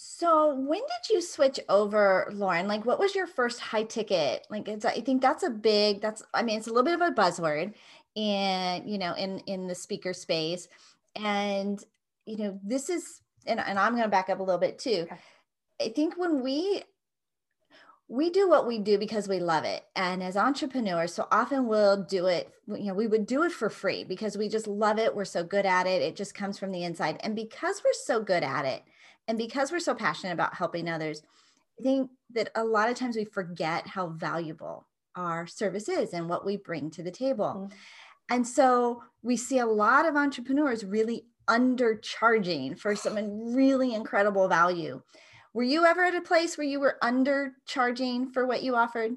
So 0.00 0.54
when 0.54 0.78
did 0.78 1.12
you 1.12 1.20
switch 1.20 1.58
over, 1.68 2.30
Lauren? 2.32 2.68
Like 2.68 2.86
what 2.86 3.00
was 3.00 3.16
your 3.16 3.26
first 3.26 3.58
high 3.58 3.82
ticket? 3.82 4.46
Like 4.48 4.68
it's 4.68 4.84
I 4.84 5.00
think 5.00 5.20
that's 5.20 5.42
a 5.42 5.50
big 5.50 6.00
that's 6.00 6.22
I 6.32 6.42
mean 6.42 6.56
it's 6.58 6.68
a 6.68 6.70
little 6.70 6.84
bit 6.84 6.94
of 6.94 7.00
a 7.00 7.10
buzzword 7.10 7.74
and 8.16 8.88
you 8.88 8.96
know 8.96 9.14
in 9.14 9.40
in 9.40 9.66
the 9.66 9.74
speaker 9.74 10.12
space. 10.12 10.68
And 11.16 11.82
you 12.26 12.36
know, 12.36 12.60
this 12.62 12.88
is 12.90 13.22
and, 13.44 13.58
and 13.58 13.76
I'm 13.76 13.96
gonna 13.96 14.08
back 14.08 14.28
up 14.30 14.38
a 14.38 14.42
little 14.42 14.60
bit 14.60 14.78
too. 14.78 15.08
Okay. 15.10 15.16
I 15.80 15.88
think 15.88 16.16
when 16.16 16.42
we 16.44 16.84
we 18.08 18.30
do 18.30 18.48
what 18.48 18.68
we 18.68 18.78
do 18.78 18.98
because 18.98 19.28
we 19.28 19.38
love 19.38 19.64
it 19.64 19.84
and 19.94 20.22
as 20.22 20.34
entrepreneurs 20.34 21.12
so 21.12 21.28
often 21.30 21.66
we'll 21.66 22.04
do 22.04 22.24
it 22.26 22.50
you 22.66 22.86
know 22.86 22.94
we 22.94 23.06
would 23.06 23.26
do 23.26 23.42
it 23.42 23.52
for 23.52 23.68
free 23.68 24.02
because 24.02 24.38
we 24.38 24.48
just 24.48 24.66
love 24.66 24.98
it 24.98 25.14
we're 25.14 25.26
so 25.26 25.44
good 25.44 25.66
at 25.66 25.86
it 25.86 26.00
it 26.00 26.16
just 26.16 26.34
comes 26.34 26.58
from 26.58 26.72
the 26.72 26.84
inside 26.84 27.18
and 27.20 27.36
because 27.36 27.82
we're 27.84 27.92
so 27.92 28.22
good 28.22 28.42
at 28.42 28.64
it 28.64 28.82
and 29.28 29.38
because 29.38 29.70
we're 29.70 29.78
so 29.78 29.94
passionate 29.94 30.32
about 30.32 30.54
helping 30.54 30.88
others 30.88 31.22
i 31.78 31.82
think 31.82 32.10
that 32.30 32.50
a 32.54 32.64
lot 32.64 32.90
of 32.90 32.96
times 32.96 33.16
we 33.16 33.24
forget 33.24 33.86
how 33.86 34.08
valuable 34.08 34.86
our 35.14 35.46
service 35.46 35.88
is 35.88 36.12
and 36.12 36.28
what 36.28 36.44
we 36.44 36.56
bring 36.56 36.90
to 36.90 37.02
the 37.02 37.10
table 37.10 37.54
mm-hmm. 37.56 37.74
and 38.30 38.46
so 38.46 39.02
we 39.22 39.36
see 39.36 39.58
a 39.58 39.66
lot 39.66 40.06
of 40.06 40.16
entrepreneurs 40.16 40.84
really 40.84 41.24
undercharging 41.48 42.78
for 42.78 42.96
some 42.96 43.54
really 43.54 43.94
incredible 43.94 44.48
value 44.48 45.00
were 45.54 45.62
you 45.64 45.84
ever 45.86 46.04
at 46.04 46.14
a 46.14 46.20
place 46.20 46.56
where 46.56 46.66
you 46.66 46.78
were 46.78 46.98
undercharging 47.02 48.32
for 48.32 48.46
what 48.46 48.62
you 48.62 48.76
offered? 48.76 49.16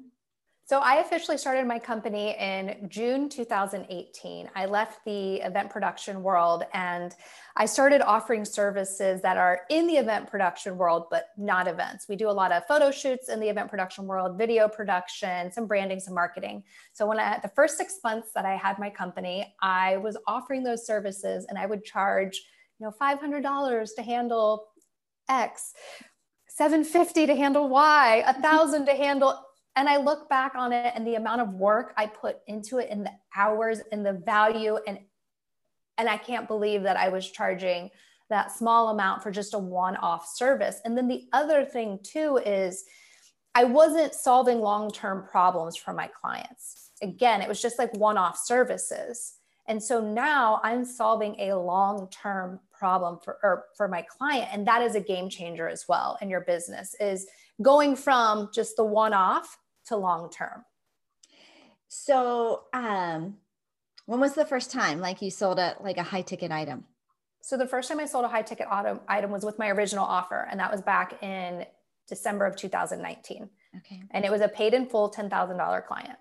So 0.64 0.78
I 0.78 1.00
officially 1.00 1.36
started 1.36 1.66
my 1.66 1.78
company 1.78 2.36
in 2.38 2.88
June 2.88 3.28
2018. 3.28 4.48
I 4.54 4.66
left 4.66 5.04
the 5.04 5.34
event 5.36 5.70
production 5.70 6.22
world 6.22 6.62
and 6.72 7.14
I 7.56 7.66
started 7.66 8.00
offering 8.00 8.44
services 8.44 9.20
that 9.22 9.36
are 9.36 9.62
in 9.70 9.88
the 9.88 9.94
event 9.94 10.30
production 10.30 10.78
world, 10.78 11.06
but 11.10 11.26
not 11.36 11.66
events. 11.66 12.08
We 12.08 12.14
do 12.14 12.30
a 12.30 12.32
lot 12.32 12.52
of 12.52 12.64
photo 12.66 12.92
shoots 12.92 13.28
in 13.28 13.40
the 13.40 13.48
event 13.48 13.70
production 13.70 14.06
world, 14.06 14.38
video 14.38 14.68
production, 14.68 15.50
some 15.50 15.66
branding, 15.66 15.98
some 15.98 16.14
marketing. 16.14 16.62
So 16.92 17.06
when 17.06 17.18
I 17.18 17.40
the 17.42 17.48
first 17.48 17.76
six 17.76 17.98
months 18.04 18.30
that 18.34 18.46
I 18.46 18.56
had 18.56 18.78
my 18.78 18.88
company, 18.88 19.54
I 19.60 19.96
was 19.96 20.16
offering 20.28 20.62
those 20.62 20.86
services 20.86 21.44
and 21.48 21.58
I 21.58 21.66
would 21.66 21.84
charge, 21.84 22.40
you 22.78 22.86
know, 22.86 22.94
$500 23.00 23.88
to 23.96 24.02
handle 24.02 24.68
X 25.28 25.74
750 26.48 27.26
to 27.26 27.34
handle 27.34 27.68
Y, 27.68 28.22
a 28.26 28.40
thousand 28.40 28.86
to 28.86 28.94
handle. 28.94 29.38
And 29.76 29.88
I 29.88 29.96
look 29.96 30.28
back 30.28 30.54
on 30.54 30.72
it 30.72 30.92
and 30.94 31.06
the 31.06 31.14
amount 31.14 31.40
of 31.40 31.54
work 31.54 31.94
I 31.96 32.06
put 32.06 32.38
into 32.46 32.78
it 32.78 32.88
and 32.90 33.06
the 33.06 33.12
hours 33.36 33.80
and 33.90 34.04
the 34.04 34.12
value 34.12 34.78
and 34.86 34.98
and 35.98 36.08
I 36.08 36.16
can't 36.16 36.48
believe 36.48 36.82
that 36.84 36.96
I 36.96 37.10
was 37.10 37.30
charging 37.30 37.90
that 38.30 38.50
small 38.50 38.88
amount 38.88 39.22
for 39.22 39.30
just 39.30 39.52
a 39.52 39.58
one-off 39.58 40.26
service. 40.26 40.80
And 40.86 40.96
then 40.96 41.06
the 41.06 41.28
other 41.34 41.66
thing 41.66 41.98
too 42.02 42.38
is 42.38 42.84
I 43.54 43.64
wasn't 43.64 44.14
solving 44.14 44.60
long-term 44.60 45.28
problems 45.30 45.76
for 45.76 45.92
my 45.92 46.08
clients. 46.08 46.90
Again, 47.02 47.42
it 47.42 47.48
was 47.48 47.60
just 47.60 47.78
like 47.78 47.94
one-off 47.94 48.38
services. 48.38 49.34
And 49.68 49.82
so 49.82 50.00
now 50.00 50.60
I'm 50.64 50.86
solving 50.86 51.38
a 51.38 51.54
long-term 51.54 52.58
problem 52.72 53.18
for 53.22 53.38
or 53.44 53.66
for 53.76 53.86
my 53.86 54.02
client 54.02 54.48
and 54.52 54.66
that 54.66 54.82
is 54.82 54.96
a 54.96 55.00
game 55.00 55.28
changer 55.28 55.68
as 55.68 55.84
well 55.88 56.18
in 56.20 56.28
your 56.28 56.40
business 56.40 56.96
is 56.98 57.28
going 57.60 57.96
from 57.96 58.50
just 58.54 58.76
the 58.76 58.84
one 58.84 59.12
off 59.12 59.58
to 59.86 59.96
long 59.96 60.30
term 60.30 60.64
so 61.88 62.64
um 62.72 63.36
when 64.06 64.20
was 64.20 64.34
the 64.34 64.44
first 64.44 64.70
time 64.70 65.00
like 65.00 65.22
you 65.22 65.30
sold 65.30 65.58
a 65.58 65.76
like 65.80 65.98
a 65.98 66.02
high 66.02 66.22
ticket 66.22 66.50
item? 66.50 66.84
So 67.40 67.56
the 67.56 67.66
first 67.66 67.88
time 67.88 68.00
i 68.00 68.06
sold 68.06 68.24
a 68.24 68.28
high 68.28 68.42
ticket 68.42 68.66
item, 68.70 69.00
item 69.08 69.30
was 69.30 69.44
with 69.44 69.58
my 69.58 69.68
original 69.68 70.04
offer 70.04 70.46
and 70.50 70.58
that 70.60 70.70
was 70.70 70.80
back 70.80 71.22
in 71.22 71.66
december 72.08 72.46
of 72.46 72.56
2019 72.56 73.48
okay. 73.76 74.02
And 74.10 74.24
it 74.24 74.30
was 74.30 74.40
a 74.40 74.48
paid 74.48 74.74
in 74.74 74.86
full 74.86 75.10
$10000 75.10 75.86
client. 75.86 76.18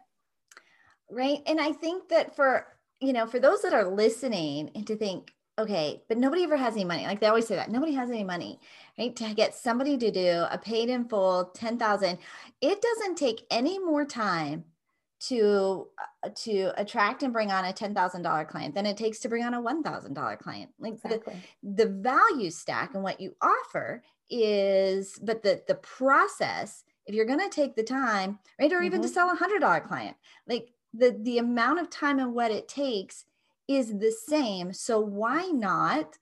Right 1.09 1.39
and 1.45 1.59
i 1.59 1.71
think 1.71 2.09
that 2.09 2.35
for 2.35 2.67
you 2.99 3.13
know 3.13 3.25
for 3.25 3.39
those 3.39 3.61
that 3.61 3.73
are 3.73 3.85
listening 3.85 4.71
and 4.75 4.85
to 4.87 4.95
think 4.95 5.33
okay, 5.61 6.03
but 6.07 6.17
nobody 6.17 6.43
ever 6.43 6.57
has 6.57 6.73
any 6.73 6.85
money. 6.85 7.05
Like 7.05 7.19
they 7.19 7.27
always 7.27 7.47
say 7.47 7.55
that 7.55 7.71
nobody 7.71 7.93
has 7.93 8.09
any 8.09 8.23
money, 8.23 8.59
right? 8.97 9.15
To 9.15 9.33
get 9.33 9.55
somebody 9.55 9.97
to 9.97 10.11
do 10.11 10.45
a 10.49 10.57
paid 10.57 10.89
in 10.89 11.07
full 11.07 11.45
10,000, 11.45 12.17
it 12.61 12.81
doesn't 12.81 13.15
take 13.15 13.45
any 13.49 13.79
more 13.79 14.05
time 14.05 14.65
to 15.27 15.87
uh, 16.23 16.29
to 16.35 16.71
attract 16.77 17.21
and 17.23 17.31
bring 17.31 17.51
on 17.51 17.65
a 17.65 17.73
$10,000 17.73 18.47
client 18.47 18.73
than 18.73 18.85
it 18.85 18.97
takes 18.97 19.19
to 19.19 19.29
bring 19.29 19.43
on 19.43 19.53
a 19.53 19.61
$1,000 19.61 20.39
client. 20.39 20.71
Like 20.79 20.93
exactly. 20.93 21.35
the, 21.61 21.85
the 21.85 21.89
value 21.91 22.49
stack 22.49 22.95
and 22.95 23.03
what 23.03 23.21
you 23.21 23.35
offer 23.41 24.03
is 24.29 25.19
but 25.21 25.43
the 25.43 25.61
the 25.67 25.75
process 25.75 26.83
if 27.05 27.15
you're 27.15 27.25
going 27.25 27.39
to 27.39 27.49
take 27.49 27.75
the 27.75 27.83
time, 27.83 28.39
right, 28.59 28.71
or 28.71 28.77
mm-hmm. 28.77 28.85
even 28.85 29.01
to 29.01 29.07
mm-hmm. 29.07 29.13
sell 29.13 29.29
a 29.29 29.35
$100 29.35 29.87
client, 29.87 30.15
like 30.47 30.71
the 30.93 31.17
the 31.21 31.37
amount 31.37 31.79
of 31.79 31.89
time 31.89 32.19
and 32.19 32.33
what 32.33 32.51
it 32.51 32.67
takes 32.67 33.25
is 33.77 33.97
the 33.97 34.11
same. 34.11 34.73
So 34.73 34.99
why 34.99 35.47
not 35.47 36.17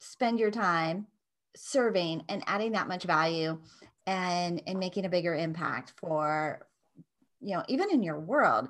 spend 0.00 0.38
your 0.38 0.50
time 0.50 1.06
serving 1.56 2.24
and 2.28 2.42
adding 2.46 2.72
that 2.72 2.88
much 2.88 3.04
value 3.04 3.58
and 4.06 4.62
and 4.66 4.78
making 4.78 5.04
a 5.04 5.08
bigger 5.08 5.34
impact 5.34 5.92
for 5.98 6.66
you 7.40 7.54
know 7.54 7.64
even 7.68 7.90
in 7.90 8.02
your 8.02 8.18
world 8.18 8.68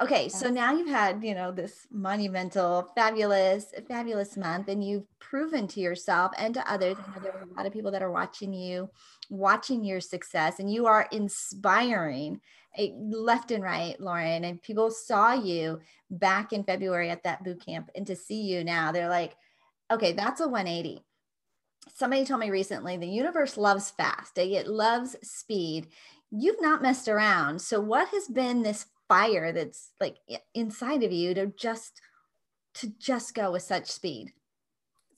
okay 0.00 0.24
yes. 0.24 0.38
so 0.38 0.48
now 0.48 0.72
you've 0.72 0.88
had 0.88 1.22
you 1.22 1.34
know 1.34 1.50
this 1.50 1.86
monumental 1.90 2.90
fabulous 2.94 3.72
fabulous 3.88 4.36
month 4.36 4.68
and 4.68 4.82
you've 4.82 5.06
proven 5.18 5.66
to 5.66 5.80
yourself 5.80 6.32
and 6.38 6.54
to 6.54 6.72
others 6.72 6.96
and 7.14 7.24
there 7.24 7.32
are 7.32 7.42
a 7.42 7.56
lot 7.56 7.66
of 7.66 7.72
people 7.72 7.90
that 7.90 8.02
are 8.02 8.12
watching 8.12 8.52
you 8.52 8.88
watching 9.30 9.84
your 9.84 10.00
success 10.00 10.58
and 10.58 10.72
you 10.72 10.86
are 10.86 11.08
inspiring 11.12 12.40
eh, 12.76 12.90
left 12.94 13.50
and 13.50 13.62
right, 13.62 14.00
Lauren, 14.00 14.44
and 14.44 14.62
people 14.62 14.90
saw 14.90 15.34
you 15.34 15.80
back 16.10 16.52
in 16.52 16.64
February 16.64 17.10
at 17.10 17.22
that 17.24 17.44
boot 17.44 17.64
camp, 17.64 17.90
and 17.94 18.06
to 18.06 18.16
see 18.16 18.42
you 18.42 18.64
now, 18.64 18.92
they're 18.92 19.08
like, 19.08 19.36
okay, 19.90 20.12
that's 20.12 20.40
a 20.40 20.48
180. 20.48 21.04
Somebody 21.94 22.24
told 22.24 22.40
me 22.40 22.50
recently 22.50 22.96
the 22.96 23.06
universe 23.06 23.56
loves 23.56 23.90
fast, 23.90 24.38
eh, 24.38 24.42
it 24.42 24.66
loves 24.66 25.16
speed. 25.22 25.88
You've 26.30 26.60
not 26.60 26.82
messed 26.82 27.08
around. 27.08 27.60
So, 27.60 27.80
what 27.80 28.08
has 28.08 28.28
been 28.28 28.62
this 28.62 28.86
fire 29.08 29.52
that's 29.52 29.90
like 30.00 30.16
inside 30.54 31.02
of 31.02 31.12
you 31.12 31.34
to 31.34 31.46
just 31.46 32.00
to 32.74 32.92
just 32.98 33.34
go 33.34 33.52
with 33.52 33.62
such 33.62 33.86
speed? 33.86 34.32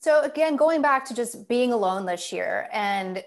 So 0.00 0.22
again, 0.22 0.56
going 0.56 0.80
back 0.80 1.04
to 1.06 1.14
just 1.14 1.46
being 1.48 1.72
alone 1.72 2.06
this 2.06 2.32
year 2.32 2.68
and 2.72 3.22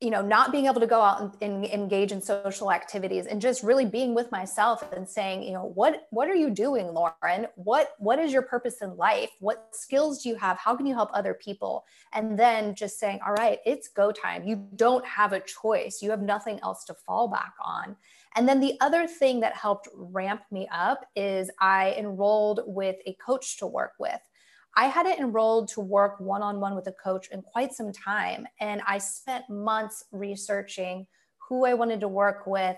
you 0.00 0.10
know 0.10 0.22
not 0.22 0.52
being 0.52 0.66
able 0.66 0.80
to 0.80 0.86
go 0.86 1.00
out 1.00 1.20
and, 1.20 1.32
and, 1.42 1.64
engage 1.64 2.12
in 2.12 2.20
social 2.20 2.70
activities 2.70 3.26
and 3.26 3.40
just 3.40 3.64
really 3.64 3.84
being 3.84 4.14
with 4.14 4.30
myself 4.30 4.92
and 4.92 5.08
saying 5.08 5.42
you 5.42 5.52
know 5.52 5.72
what 5.74 6.06
what 6.10 6.28
are 6.28 6.34
you 6.34 6.50
doing 6.50 6.88
lauren? 6.92 7.46
What 7.56 7.94
what 7.98 8.18
is 8.18 8.32
your 8.32 8.42
purpose 8.42 8.82
in 8.82 8.96
life? 8.96 9.30
What 9.40 9.70
skills 9.72 10.22
do 10.22 10.28
you 10.28 10.36
have? 10.36 10.58
How 10.58 10.76
can 10.76 10.86
you 10.86 10.94
help 10.94 11.10
other 11.14 11.34
people? 11.34 11.84
And 12.12 12.38
then 12.38 12.74
just 12.74 13.00
saying 13.00 13.20
all 13.26 13.32
right 13.32 13.58
it's 13.66 13.88
go 13.88 14.12
time. 14.12 14.46
You 14.46 14.68
don't 14.76 15.04
have 15.06 15.32
a 15.32 15.40
choice. 15.40 16.00
You 16.02 16.10
have 16.10 16.22
nothing 16.22 16.60
else 16.62 16.84
to 16.84 16.94
fall 16.94 17.26
back 17.28 17.54
on 17.60 17.96
and 18.36 18.48
then 18.48 18.60
the 18.60 18.74
other 18.80 19.06
thing 19.06 19.40
that 19.40 19.54
helped 19.54 19.88
ramp 19.94 20.42
me 20.50 20.68
up 20.72 21.04
is 21.16 21.50
i 21.60 21.94
enrolled 21.98 22.60
with 22.66 22.96
a 23.06 23.14
coach 23.14 23.58
to 23.58 23.66
work 23.66 23.92
with 23.98 24.20
I 24.78 24.84
hadn't 24.84 25.18
enrolled 25.18 25.66
to 25.70 25.80
work 25.80 26.20
one 26.20 26.40
on 26.40 26.60
one 26.60 26.76
with 26.76 26.86
a 26.86 26.92
coach 26.92 27.28
in 27.32 27.42
quite 27.42 27.72
some 27.72 27.92
time. 27.92 28.46
And 28.60 28.80
I 28.86 28.98
spent 28.98 29.50
months 29.50 30.04
researching 30.12 31.04
who 31.48 31.64
I 31.64 31.74
wanted 31.74 31.98
to 31.98 32.08
work 32.08 32.46
with. 32.46 32.76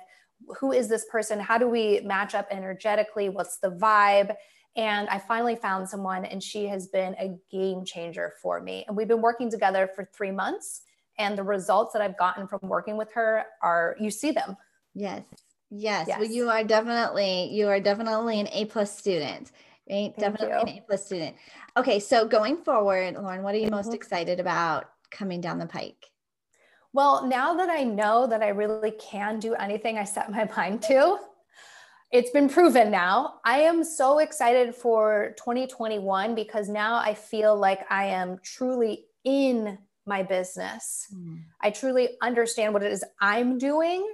Who 0.60 0.72
is 0.72 0.88
this 0.88 1.04
person? 1.12 1.38
How 1.38 1.58
do 1.58 1.68
we 1.68 2.00
match 2.00 2.34
up 2.34 2.48
energetically? 2.50 3.28
What's 3.28 3.58
the 3.58 3.72
vibe? 3.72 4.34
And 4.76 5.10
I 5.10 5.18
finally 5.18 5.56
found 5.56 5.90
someone, 5.90 6.24
and 6.24 6.42
she 6.42 6.66
has 6.68 6.86
been 6.86 7.14
a 7.18 7.36
game 7.50 7.84
changer 7.84 8.32
for 8.40 8.62
me. 8.62 8.84
And 8.88 8.96
we've 8.96 9.08
been 9.08 9.20
working 9.20 9.50
together 9.50 9.90
for 9.94 10.08
three 10.14 10.30
months. 10.30 10.82
And 11.18 11.36
the 11.36 11.42
results 11.42 11.92
that 11.92 12.00
I've 12.00 12.16
gotten 12.16 12.46
from 12.46 12.60
working 12.62 12.96
with 12.96 13.12
her 13.12 13.44
are 13.62 13.94
you 14.00 14.10
see 14.10 14.30
them. 14.30 14.56
Yes. 14.94 15.24
Yes. 15.70 16.06
yes. 16.08 16.18
Well, 16.18 16.28
you 16.28 16.50
are 16.50 16.64
definitely, 16.64 17.50
you 17.52 17.68
are 17.68 17.80
definitely 17.80 18.40
an 18.40 18.48
A 18.52 18.64
plus 18.64 18.96
student 18.96 19.52
right? 19.90 20.14
Thank 20.16 20.16
Definitely 20.16 20.48
you. 20.48 20.60
an 20.60 20.68
A 20.68 20.82
plus 20.86 21.06
student. 21.06 21.36
Okay, 21.76 21.98
so 21.98 22.26
going 22.26 22.56
forward, 22.58 23.14
Lauren, 23.14 23.42
what 23.42 23.54
are 23.54 23.58
you 23.58 23.70
most 23.70 23.86
mm-hmm. 23.86 23.94
excited 23.94 24.40
about 24.40 24.90
coming 25.10 25.40
down 25.40 25.58
the 25.58 25.66
pike? 25.66 26.06
Well, 26.92 27.26
now 27.26 27.54
that 27.54 27.68
I 27.68 27.84
know 27.84 28.26
that 28.26 28.42
I 28.42 28.48
really 28.48 28.92
can 28.92 29.38
do 29.38 29.54
anything 29.54 29.98
I 29.98 30.04
set 30.04 30.30
my 30.30 30.48
mind 30.56 30.82
to, 30.82 31.18
it's 32.10 32.30
been 32.30 32.48
proven 32.48 32.90
now. 32.90 33.34
I 33.44 33.60
am 33.60 33.84
so 33.84 34.18
excited 34.18 34.74
for 34.74 35.34
2021 35.38 36.34
because 36.34 36.68
now 36.68 36.96
I 36.96 37.14
feel 37.14 37.56
like 37.56 37.80
I 37.90 38.06
am 38.06 38.38
truly 38.42 39.04
in 39.22 39.78
my 40.06 40.24
business. 40.24 41.06
Mm. 41.14 41.42
I 41.60 41.70
truly 41.70 42.10
understand 42.20 42.74
what 42.74 42.82
it 42.82 42.90
is 42.90 43.04
I'm 43.20 43.58
doing 43.58 44.04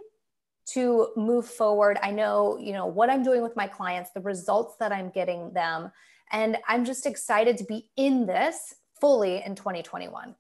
to 0.67 1.09
move 1.17 1.47
forward. 1.47 1.99
I 2.03 2.11
know, 2.11 2.59
you 2.59 2.73
know, 2.73 2.87
what 2.87 3.11
I'm 3.11 3.23
doing 3.23 3.43
with 3.43 3.57
my 3.57 3.67
clients, 3.67 4.11
the 4.11 4.21
results 4.21 4.77
that 4.81 4.93
I'm 4.93 5.11
getting 5.11 5.53
them, 5.53 5.93
and 6.33 6.59
I'm 6.69 6.85
just 6.85 7.07
excited 7.07 7.57
to 7.59 7.65
be 7.65 7.89
in 7.97 8.27
this 8.27 8.75
fully 9.01 9.43
in 9.45 9.55
2021. 9.55 10.35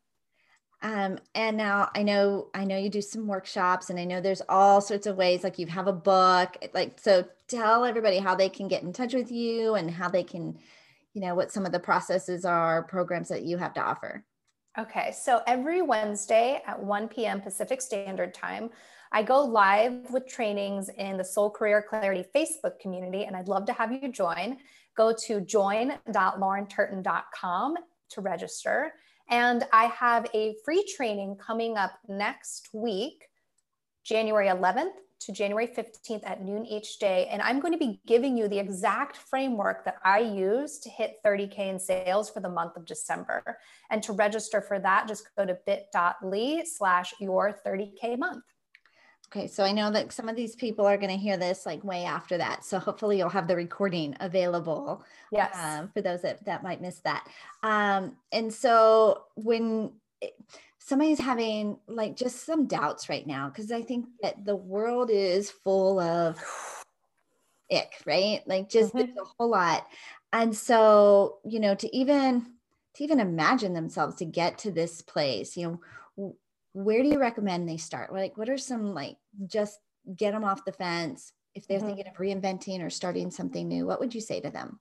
Um, 0.82 1.18
and 1.34 1.56
now 1.56 1.90
I 1.94 2.02
know 2.02 2.48
I 2.54 2.64
know 2.64 2.76
you 2.76 2.90
do 2.90 3.00
some 3.00 3.26
workshops, 3.26 3.90
and 3.90 3.98
I 3.98 4.04
know 4.04 4.20
there's 4.20 4.42
all 4.48 4.80
sorts 4.80 5.06
of 5.06 5.16
ways. 5.16 5.42
Like 5.42 5.58
you 5.58 5.66
have 5.66 5.86
a 5.86 5.92
book, 5.92 6.56
like 6.74 6.98
so. 7.00 7.24
Tell 7.48 7.84
everybody 7.84 8.18
how 8.18 8.34
they 8.34 8.48
can 8.48 8.66
get 8.66 8.82
in 8.82 8.92
touch 8.92 9.14
with 9.14 9.30
you 9.30 9.76
and 9.76 9.88
how 9.88 10.08
they 10.08 10.24
can, 10.24 10.58
you 11.14 11.20
know, 11.20 11.36
what 11.36 11.52
some 11.52 11.64
of 11.64 11.70
the 11.70 11.78
processes 11.78 12.44
are, 12.44 12.82
programs 12.82 13.28
that 13.28 13.44
you 13.44 13.56
have 13.56 13.72
to 13.74 13.80
offer. 13.80 14.24
Okay, 14.78 15.10
so 15.12 15.40
every 15.46 15.80
Wednesday 15.80 16.60
at 16.66 16.82
1 16.82 17.08
p.m. 17.08 17.40
Pacific 17.40 17.80
Standard 17.80 18.34
Time, 18.34 18.68
I 19.10 19.22
go 19.22 19.42
live 19.42 20.10
with 20.10 20.26
trainings 20.26 20.90
in 20.90 21.16
the 21.16 21.24
Soul 21.24 21.50
Career 21.50 21.82
Clarity 21.88 22.26
Facebook 22.34 22.78
community, 22.78 23.24
and 23.24 23.34
I'd 23.34 23.48
love 23.48 23.64
to 23.66 23.72
have 23.72 23.90
you 23.90 24.12
join. 24.12 24.58
Go 24.94 25.14
to 25.26 25.40
join.laurenturton.com 25.40 27.74
to 28.10 28.20
register. 28.20 28.92
And 29.30 29.64
I 29.72 29.86
have 29.86 30.28
a 30.34 30.56
free 30.62 30.84
training 30.94 31.36
coming 31.36 31.78
up 31.78 31.98
next 32.06 32.68
week, 32.74 33.24
January 34.04 34.48
11th 34.48 34.92
to 35.20 35.32
January 35.32 35.66
15th 35.66 36.28
at 36.28 36.42
noon 36.42 36.66
each 36.66 36.98
day. 36.98 37.26
And 37.30 37.42
I'm 37.42 37.60
going 37.60 37.72
to 37.72 37.78
be 37.78 38.00
giving 38.06 38.36
you 38.36 38.48
the 38.48 38.58
exact 38.58 39.16
framework 39.16 39.84
that 39.84 39.96
I 40.04 40.20
use 40.20 40.78
to 40.80 40.90
hit 40.90 41.16
30K 41.24 41.58
in 41.58 41.78
sales 41.78 42.30
for 42.30 42.40
the 42.40 42.48
month 42.48 42.76
of 42.76 42.84
December. 42.84 43.58
And 43.90 44.02
to 44.04 44.12
register 44.12 44.60
for 44.60 44.78
that, 44.78 45.08
just 45.08 45.28
go 45.36 45.46
to 45.46 45.56
bit.ly 45.66 46.64
slash 46.64 47.14
your 47.20 47.58
30K 47.66 48.18
month. 48.18 48.44
Okay, 49.32 49.48
so 49.48 49.64
I 49.64 49.72
know 49.72 49.90
that 49.90 50.12
some 50.12 50.28
of 50.28 50.36
these 50.36 50.54
people 50.54 50.86
are 50.86 50.96
going 50.96 51.10
to 51.10 51.16
hear 51.16 51.36
this 51.36 51.66
like 51.66 51.82
way 51.82 52.04
after 52.04 52.38
that. 52.38 52.64
So 52.64 52.78
hopefully 52.78 53.18
you'll 53.18 53.28
have 53.28 53.48
the 53.48 53.56
recording 53.56 54.16
available. 54.20 55.04
Yes. 55.32 55.56
Um, 55.60 55.90
for 55.92 56.00
those 56.00 56.22
that, 56.22 56.44
that 56.44 56.62
might 56.62 56.80
miss 56.80 57.00
that. 57.00 57.26
Um, 57.64 58.16
and 58.30 58.54
so 58.54 59.24
when 59.34 59.92
somebody's 60.78 61.18
having 61.18 61.78
like 61.88 62.16
just 62.16 62.44
some 62.44 62.66
doubts 62.66 63.08
right 63.08 63.26
now, 63.26 63.48
because 63.48 63.72
I 63.72 63.82
think 63.82 64.06
that 64.22 64.44
the 64.44 64.56
world 64.56 65.10
is 65.10 65.50
full 65.50 65.98
of 65.98 66.38
ick, 67.70 67.92
right? 68.06 68.42
Like 68.46 68.68
just 68.68 68.94
mm-hmm. 68.94 69.18
a 69.18 69.24
whole 69.24 69.50
lot. 69.50 69.86
And 70.32 70.56
so, 70.56 71.38
you 71.44 71.60
know, 71.60 71.74
to 71.74 71.96
even 71.96 72.46
to 72.94 73.04
even 73.04 73.20
imagine 73.20 73.72
themselves 73.72 74.16
to 74.16 74.24
get 74.24 74.58
to 74.58 74.70
this 74.70 75.02
place, 75.02 75.56
you 75.56 75.80
know, 76.16 76.36
where 76.72 77.02
do 77.02 77.08
you 77.08 77.18
recommend 77.18 77.68
they 77.68 77.76
start? 77.76 78.12
Like, 78.12 78.36
what 78.36 78.48
are 78.48 78.58
some 78.58 78.94
like 78.94 79.16
just 79.46 79.78
get 80.14 80.32
them 80.32 80.44
off 80.44 80.64
the 80.64 80.72
fence 80.72 81.32
if 81.54 81.66
they're 81.66 81.78
mm-hmm. 81.78 81.86
thinking 81.86 82.06
of 82.06 82.16
reinventing 82.16 82.84
or 82.84 82.90
starting 82.90 83.30
something 83.30 83.66
new? 83.66 83.86
What 83.86 84.00
would 84.00 84.14
you 84.14 84.20
say 84.20 84.40
to 84.40 84.50
them? 84.50 84.78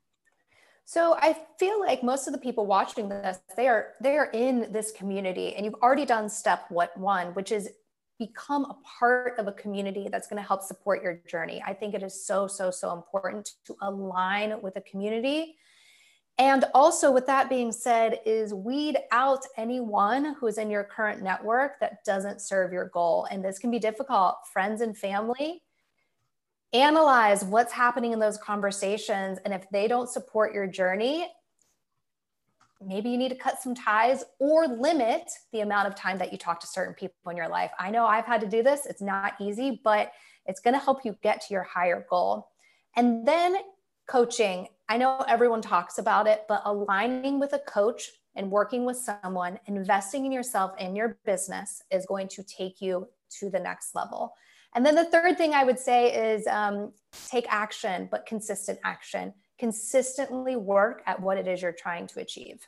So 0.86 1.16
I 1.20 1.36
feel 1.60 1.80
like 1.80 2.04
most 2.04 2.28
of 2.28 2.34
the 2.34 2.40
people 2.40 2.66
watching 2.66 3.10
this, 3.10 3.40
they 3.58 3.68
are 3.68 3.94
they 4.02 4.18
are 4.18 4.30
in 4.34 4.72
this 4.72 4.92
community, 4.92 5.56
and 5.56 5.66
you've 5.66 5.76
already 5.76 6.06
done 6.06 6.30
step 6.30 6.66
what 6.70 6.96
one, 6.98 7.34
which 7.34 7.52
is 7.52 7.70
become 8.18 8.66
a 8.66 8.78
part 9.00 9.38
of 9.40 9.48
a 9.48 9.52
community 9.52 10.08
that's 10.10 10.28
going 10.28 10.42
to 10.42 10.48
help 10.48 10.64
support 10.64 11.04
your 11.04 11.20
journey. 11.28 11.62
I 11.66 11.74
think 11.74 11.96
it 11.96 12.04
is 12.04 12.26
so 12.26 12.48
so 12.48 12.72
so 12.72 12.94
important 12.94 13.52
to 13.66 13.76
align 13.82 14.62
with 14.62 14.78
a 14.78 14.82
community 14.82 15.56
and 16.38 16.66
also, 16.74 17.12
with 17.12 17.26
that 17.28 17.50
being 17.50 17.72
said, 17.72 18.20
is 18.26 18.54
weed 18.54 18.98
out 19.12 19.46
anyone 19.56 20.36
who's 20.38 20.58
in 20.58 20.70
your 20.70 20.84
current 20.84 21.24
network 21.24 21.80
that 21.80 22.04
doesn't 22.04 22.42
serve 22.42 22.74
your 22.74 22.90
goal. 22.90 23.26
And 23.32 23.44
this 23.44 23.58
can 23.58 23.72
be 23.72 23.80
difficult. 23.80 24.36
Friends 24.52 24.82
and 24.82 24.98
family, 24.98 25.62
analyze 26.74 27.44
what's 27.44 27.72
happening 27.72 28.12
in 28.12 28.20
those 28.20 28.38
conversations. 28.38 29.40
And 29.46 29.54
if 29.54 29.70
they 29.70 29.88
don't 29.88 30.10
support 30.10 30.54
your 30.54 30.68
journey, 30.68 31.28
maybe 32.86 33.10
you 33.10 33.18
need 33.18 33.30
to 33.30 33.36
cut 33.36 33.62
some 33.62 33.74
ties 33.74 34.24
or 34.40 34.68
limit 34.68 35.30
the 35.52 35.62
amount 35.62 35.88
of 35.88 35.96
time 35.96 36.18
that 36.18 36.32
you 36.32 36.38
talk 36.38 36.60
to 36.60 36.68
certain 36.68 36.94
people 36.94 37.32
in 37.32 37.38
your 37.38 37.48
life. 37.48 37.72
I 37.80 37.90
know 37.92 38.06
I've 38.06 38.26
had 38.26 38.42
to 38.42 38.48
do 38.48 38.62
this, 38.62 38.86
it's 38.86 39.02
not 39.02 39.34
easy, 39.40 39.80
but 39.84 40.12
it's 40.46 40.60
going 40.60 40.74
to 40.74 40.80
help 40.80 41.06
you 41.06 41.16
get 41.24 41.42
to 41.42 41.54
your 41.54 41.64
higher 41.64 42.06
goal. 42.10 42.50
And 42.96 43.28
then 43.28 43.56
coaching 44.08 44.68
I 44.88 44.98
know 44.98 45.26
everyone 45.28 45.62
talks 45.62 45.98
about 45.98 46.28
it, 46.28 46.44
but 46.48 46.62
aligning 46.64 47.40
with 47.40 47.54
a 47.54 47.60
coach 47.60 48.12
and 48.36 48.52
working 48.52 48.86
with 48.86 48.98
someone, 48.98 49.60
investing 49.66 50.26
in 50.26 50.32
yourself 50.32 50.74
and 50.80 50.96
your 50.96 51.18
business 51.26 51.82
is 51.92 52.06
going 52.06 52.28
to 52.30 52.44
take 52.44 52.82
you 52.82 53.08
to 53.40 53.50
the 53.50 53.60
next 53.60 53.96
level. 53.96 54.34
And 54.76 54.86
then 54.86 54.94
the 54.94 55.06
third 55.06 55.38
thing 55.38 55.54
I 55.54 55.64
would 55.64 55.80
say 55.80 56.34
is 56.34 56.46
um, 56.48 56.92
take 57.30 57.46
action, 57.50 58.10
but 58.12 58.26
consistent 58.26 58.78
action. 58.84 59.34
Consistently 59.58 60.58
work 60.58 61.02
at 61.06 61.20
what 61.20 61.38
it 61.38 61.48
is 61.48 61.62
you're 61.62 61.72
trying 61.72 62.08
to 62.08 62.20
achieve. 62.20 62.68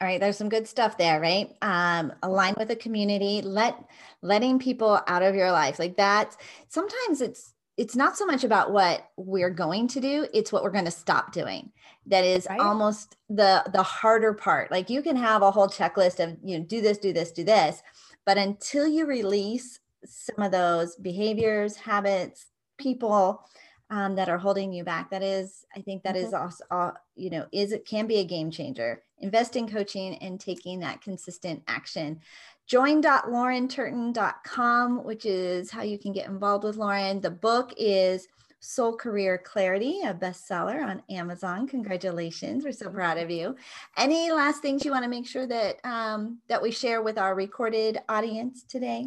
All 0.00 0.06
right, 0.06 0.20
there's 0.20 0.36
some 0.36 0.50
good 0.50 0.68
stuff 0.68 0.98
there, 0.98 1.18
right? 1.18 1.56
Um, 1.62 2.12
align 2.22 2.54
with 2.58 2.68
the 2.68 2.76
community, 2.76 3.40
let 3.42 3.82
letting 4.22 4.58
people 4.58 5.00
out 5.08 5.22
of 5.22 5.34
your 5.34 5.50
life 5.50 5.78
like 5.78 5.96
that. 5.96 6.36
Sometimes 6.68 7.22
it's 7.22 7.54
it's 7.78 7.96
not 7.96 8.16
so 8.16 8.26
much 8.26 8.44
about 8.44 8.72
what 8.72 9.08
we're 9.16 9.50
going 9.50 9.86
to 9.86 10.00
do 10.00 10.26
it's 10.34 10.52
what 10.52 10.64
we're 10.64 10.70
going 10.70 10.84
to 10.84 10.90
stop 10.90 11.32
doing 11.32 11.70
that 12.06 12.24
is 12.24 12.46
right. 12.50 12.58
almost 12.58 13.16
the 13.30 13.62
the 13.72 13.82
harder 13.82 14.34
part 14.34 14.68
like 14.72 14.90
you 14.90 15.00
can 15.00 15.14
have 15.14 15.42
a 15.42 15.50
whole 15.50 15.68
checklist 15.68 16.18
of 16.22 16.36
you 16.42 16.58
know 16.58 16.64
do 16.64 16.80
this 16.80 16.98
do 16.98 17.12
this 17.12 17.30
do 17.30 17.44
this 17.44 17.80
but 18.26 18.36
until 18.36 18.86
you 18.86 19.06
release 19.06 19.78
some 20.04 20.42
of 20.42 20.52
those 20.52 20.96
behaviors 20.96 21.76
habits 21.76 22.46
people 22.78 23.44
um, 23.90 24.14
that 24.16 24.28
are 24.28 24.38
holding 24.38 24.72
you 24.72 24.84
back 24.84 25.10
that 25.10 25.22
is 25.22 25.64
i 25.74 25.80
think 25.80 26.02
that 26.02 26.14
mm-hmm. 26.14 26.26
is 26.26 26.34
also 26.34 26.64
uh, 26.70 26.90
you 27.16 27.30
know 27.30 27.46
is 27.52 27.72
it 27.72 27.86
can 27.86 28.06
be 28.06 28.18
a 28.18 28.24
game 28.24 28.50
changer 28.50 29.02
invest 29.20 29.56
in 29.56 29.68
coaching 29.68 30.16
and 30.16 30.40
taking 30.40 30.80
that 30.80 31.00
consistent 31.00 31.62
action 31.66 32.20
join.laurenturton.com, 32.68 35.02
which 35.02 35.24
is 35.24 35.70
how 35.70 35.82
you 35.82 35.98
can 35.98 36.12
get 36.12 36.28
involved 36.28 36.64
with 36.64 36.76
Lauren. 36.76 37.20
The 37.20 37.30
book 37.30 37.72
is 37.78 38.28
Soul 38.60 38.96
Career 38.96 39.38
Clarity, 39.38 40.02
a 40.04 40.12
bestseller 40.12 40.84
on 40.84 41.02
Amazon. 41.08 41.66
Congratulations. 41.66 42.64
We're 42.64 42.72
so 42.72 42.90
proud 42.90 43.16
of 43.16 43.30
you. 43.30 43.56
Any 43.96 44.30
last 44.32 44.60
things 44.60 44.84
you 44.84 44.90
want 44.90 45.04
to 45.04 45.10
make 45.10 45.26
sure 45.26 45.46
that 45.46 45.76
um, 45.84 46.40
that 46.48 46.60
we 46.60 46.70
share 46.70 47.00
with 47.02 47.16
our 47.16 47.34
recorded 47.34 48.02
audience 48.08 48.64
today? 48.64 49.06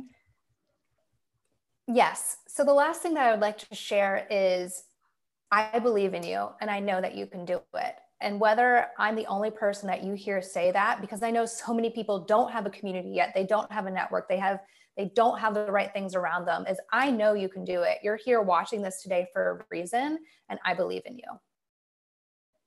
Yes. 1.87 2.37
So 2.47 2.63
the 2.63 2.73
last 2.73 3.01
thing 3.01 3.13
that 3.15 3.27
I 3.27 3.31
would 3.31 3.41
like 3.41 3.57
to 3.57 3.75
share 3.75 4.27
is 4.29 4.83
I 5.51 5.79
believe 5.79 6.13
in 6.13 6.23
you 6.23 6.49
and 6.61 6.69
I 6.69 6.79
know 6.79 7.01
that 7.01 7.15
you 7.15 7.27
can 7.27 7.45
do 7.45 7.59
it 7.75 7.95
and 8.21 8.39
whether 8.39 8.87
I'm 8.97 9.15
the 9.15 9.25
only 9.25 9.49
person 9.49 9.87
that 9.87 10.03
you 10.03 10.13
hear 10.13 10.41
say 10.41 10.71
that, 10.71 11.01
because 11.01 11.23
I 11.23 11.31
know 11.31 11.45
so 11.45 11.73
many 11.73 11.89
people 11.89 12.19
don't 12.19 12.51
have 12.51 12.65
a 12.65 12.69
community 12.69 13.09
yet, 13.09 13.31
they 13.33 13.45
don't 13.45 13.69
have 13.71 13.87
a 13.87 13.91
network, 13.91 14.29
they 14.29 14.37
have 14.37 14.59
they 14.97 15.11
don't 15.15 15.39
have 15.39 15.53
the 15.53 15.71
right 15.71 15.91
things 15.93 16.15
around 16.15 16.45
them, 16.45 16.65
is 16.69 16.77
I 16.91 17.11
know 17.11 17.33
you 17.33 17.47
can 17.47 17.63
do 17.63 17.81
it. 17.81 17.99
You're 18.03 18.17
here 18.17 18.41
watching 18.41 18.81
this 18.81 19.01
today 19.01 19.25
for 19.31 19.61
a 19.61 19.75
reason, 19.75 20.19
and 20.49 20.59
I 20.65 20.73
believe 20.73 21.03
in 21.05 21.17
you. 21.17 21.23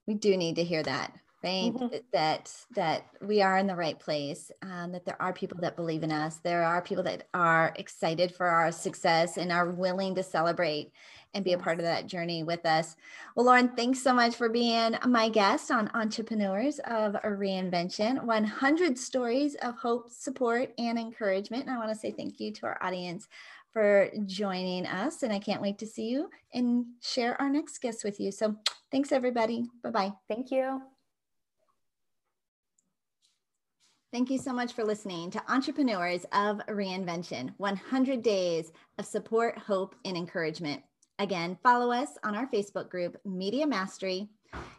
We 0.07 0.15
do 0.15 0.37
need 0.37 0.57
to 0.57 0.65
hear 0.65 0.83
that 0.83 1.13
right 1.45 1.75
mm-hmm. 1.75 1.97
that 2.13 2.53
that 2.75 3.07
we 3.21 3.43
are 3.43 3.59
in 3.59 3.67
the 3.67 3.77
right 3.77 3.99
place 3.99 4.51
um, 4.63 4.93
that 4.93 5.05
there 5.05 5.21
are 5.21 5.33
people 5.33 5.59
that 5.61 5.77
believe 5.77 6.03
in 6.03 6.11
us. 6.11 6.37
There 6.37 6.65
are 6.65 6.83
people 6.83 7.05
that 7.05 7.29
are 7.35 7.73
excited 7.77 8.35
for 8.35 8.47
our 8.47 8.73
success 8.73 9.37
and 9.37 9.53
are 9.53 9.71
willing 9.71 10.15
to 10.15 10.23
celebrate 10.23 10.93
and 11.35 11.45
be 11.45 11.53
a 11.53 11.59
part 11.59 11.79
of 11.79 11.85
that 11.85 12.07
journey 12.07 12.43
with 12.43 12.65
us. 12.65 12.97
Well 13.37 13.47
lauren 13.47 13.69
thanks 13.77 14.03
so 14.03 14.15
much 14.15 14.37
for 14.37 14.49
being 14.49 14.97
my 15.07 15.29
guest 15.29 15.71
on 15.71 15.91
entrepreneurs 15.95 16.79
of 16.87 17.15
a 17.17 17.29
reinvention. 17.29 18.25
100 18.25 18.99
stories 18.99 19.55
of 19.57 19.77
hope 19.77 20.11
support 20.11 20.73
and 20.79 20.99
encouragement. 20.99 21.65
And 21.65 21.73
i 21.73 21.79
want 21.79 21.91
to 21.91 21.99
say 21.99 22.11
thank 22.11 22.41
you 22.41 22.53
to 22.53 22.67
our 22.67 22.79
audience 22.83 23.29
for 23.73 24.09
joining 24.27 24.87
us 24.87 25.25
and 25.25 25.33
i 25.33 25.39
can't 25.39 25.61
wait 25.61 25.79
to 25.79 25.87
see 25.87 26.09
you 26.09 26.31
and 26.53 26.87
share 27.03 27.41
our 27.41 27.51
next 27.51 27.79
guest 27.79 28.05
with 28.05 28.21
you. 28.21 28.31
So 28.31 28.57
thanks 28.91 29.13
everybody. 29.13 29.69
Bye 29.83 29.91
bye 29.91 30.13
thank 30.29 30.51
you 30.51 30.94
Thank 34.15 34.31
you 34.31 34.39
so 34.39 34.53
much 34.53 34.75
for 34.75 34.85
listening 34.85 35.33
to 35.33 35.43
Entrepreneurs 35.53 36.25
of 36.31 36.59
Reinvention 36.69 37.53
100 37.57 38.23
Days 38.23 38.71
of 38.97 39.07
Support, 39.07 39.59
Hope, 39.59 39.97
and 40.05 40.17
Encouragement. 40.17 40.85
Again, 41.19 41.59
follow 41.65 41.91
us 41.91 42.11
on 42.23 42.37
our 42.37 42.47
Facebook 42.47 42.89
group, 42.89 43.17
Media 43.25 43.67
Mastery, 43.67 44.29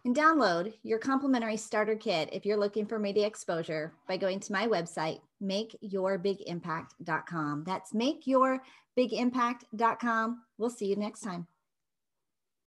and 0.06 0.15
download 0.15 0.74
your 0.84 1.00
complimentary 1.00 1.58
starter 1.58 1.98
kit 1.98 2.30
if 2.32 2.45
you're 2.45 2.56
looking 2.56 2.86
for 2.86 2.98
media 2.98 3.28
exposure 3.28 3.91
by 4.08 4.15
going 4.15 4.39
to 4.39 4.54
my 4.54 4.67
website, 4.67 5.19
makeyourbigimpact.com. 5.43 7.63
That's 7.65 7.91
makeyourbigimpact.com. 7.91 10.41
We'll 10.58 10.69
see 10.69 10.86
you 10.86 10.95
next 10.95 11.19
time. 11.19 11.45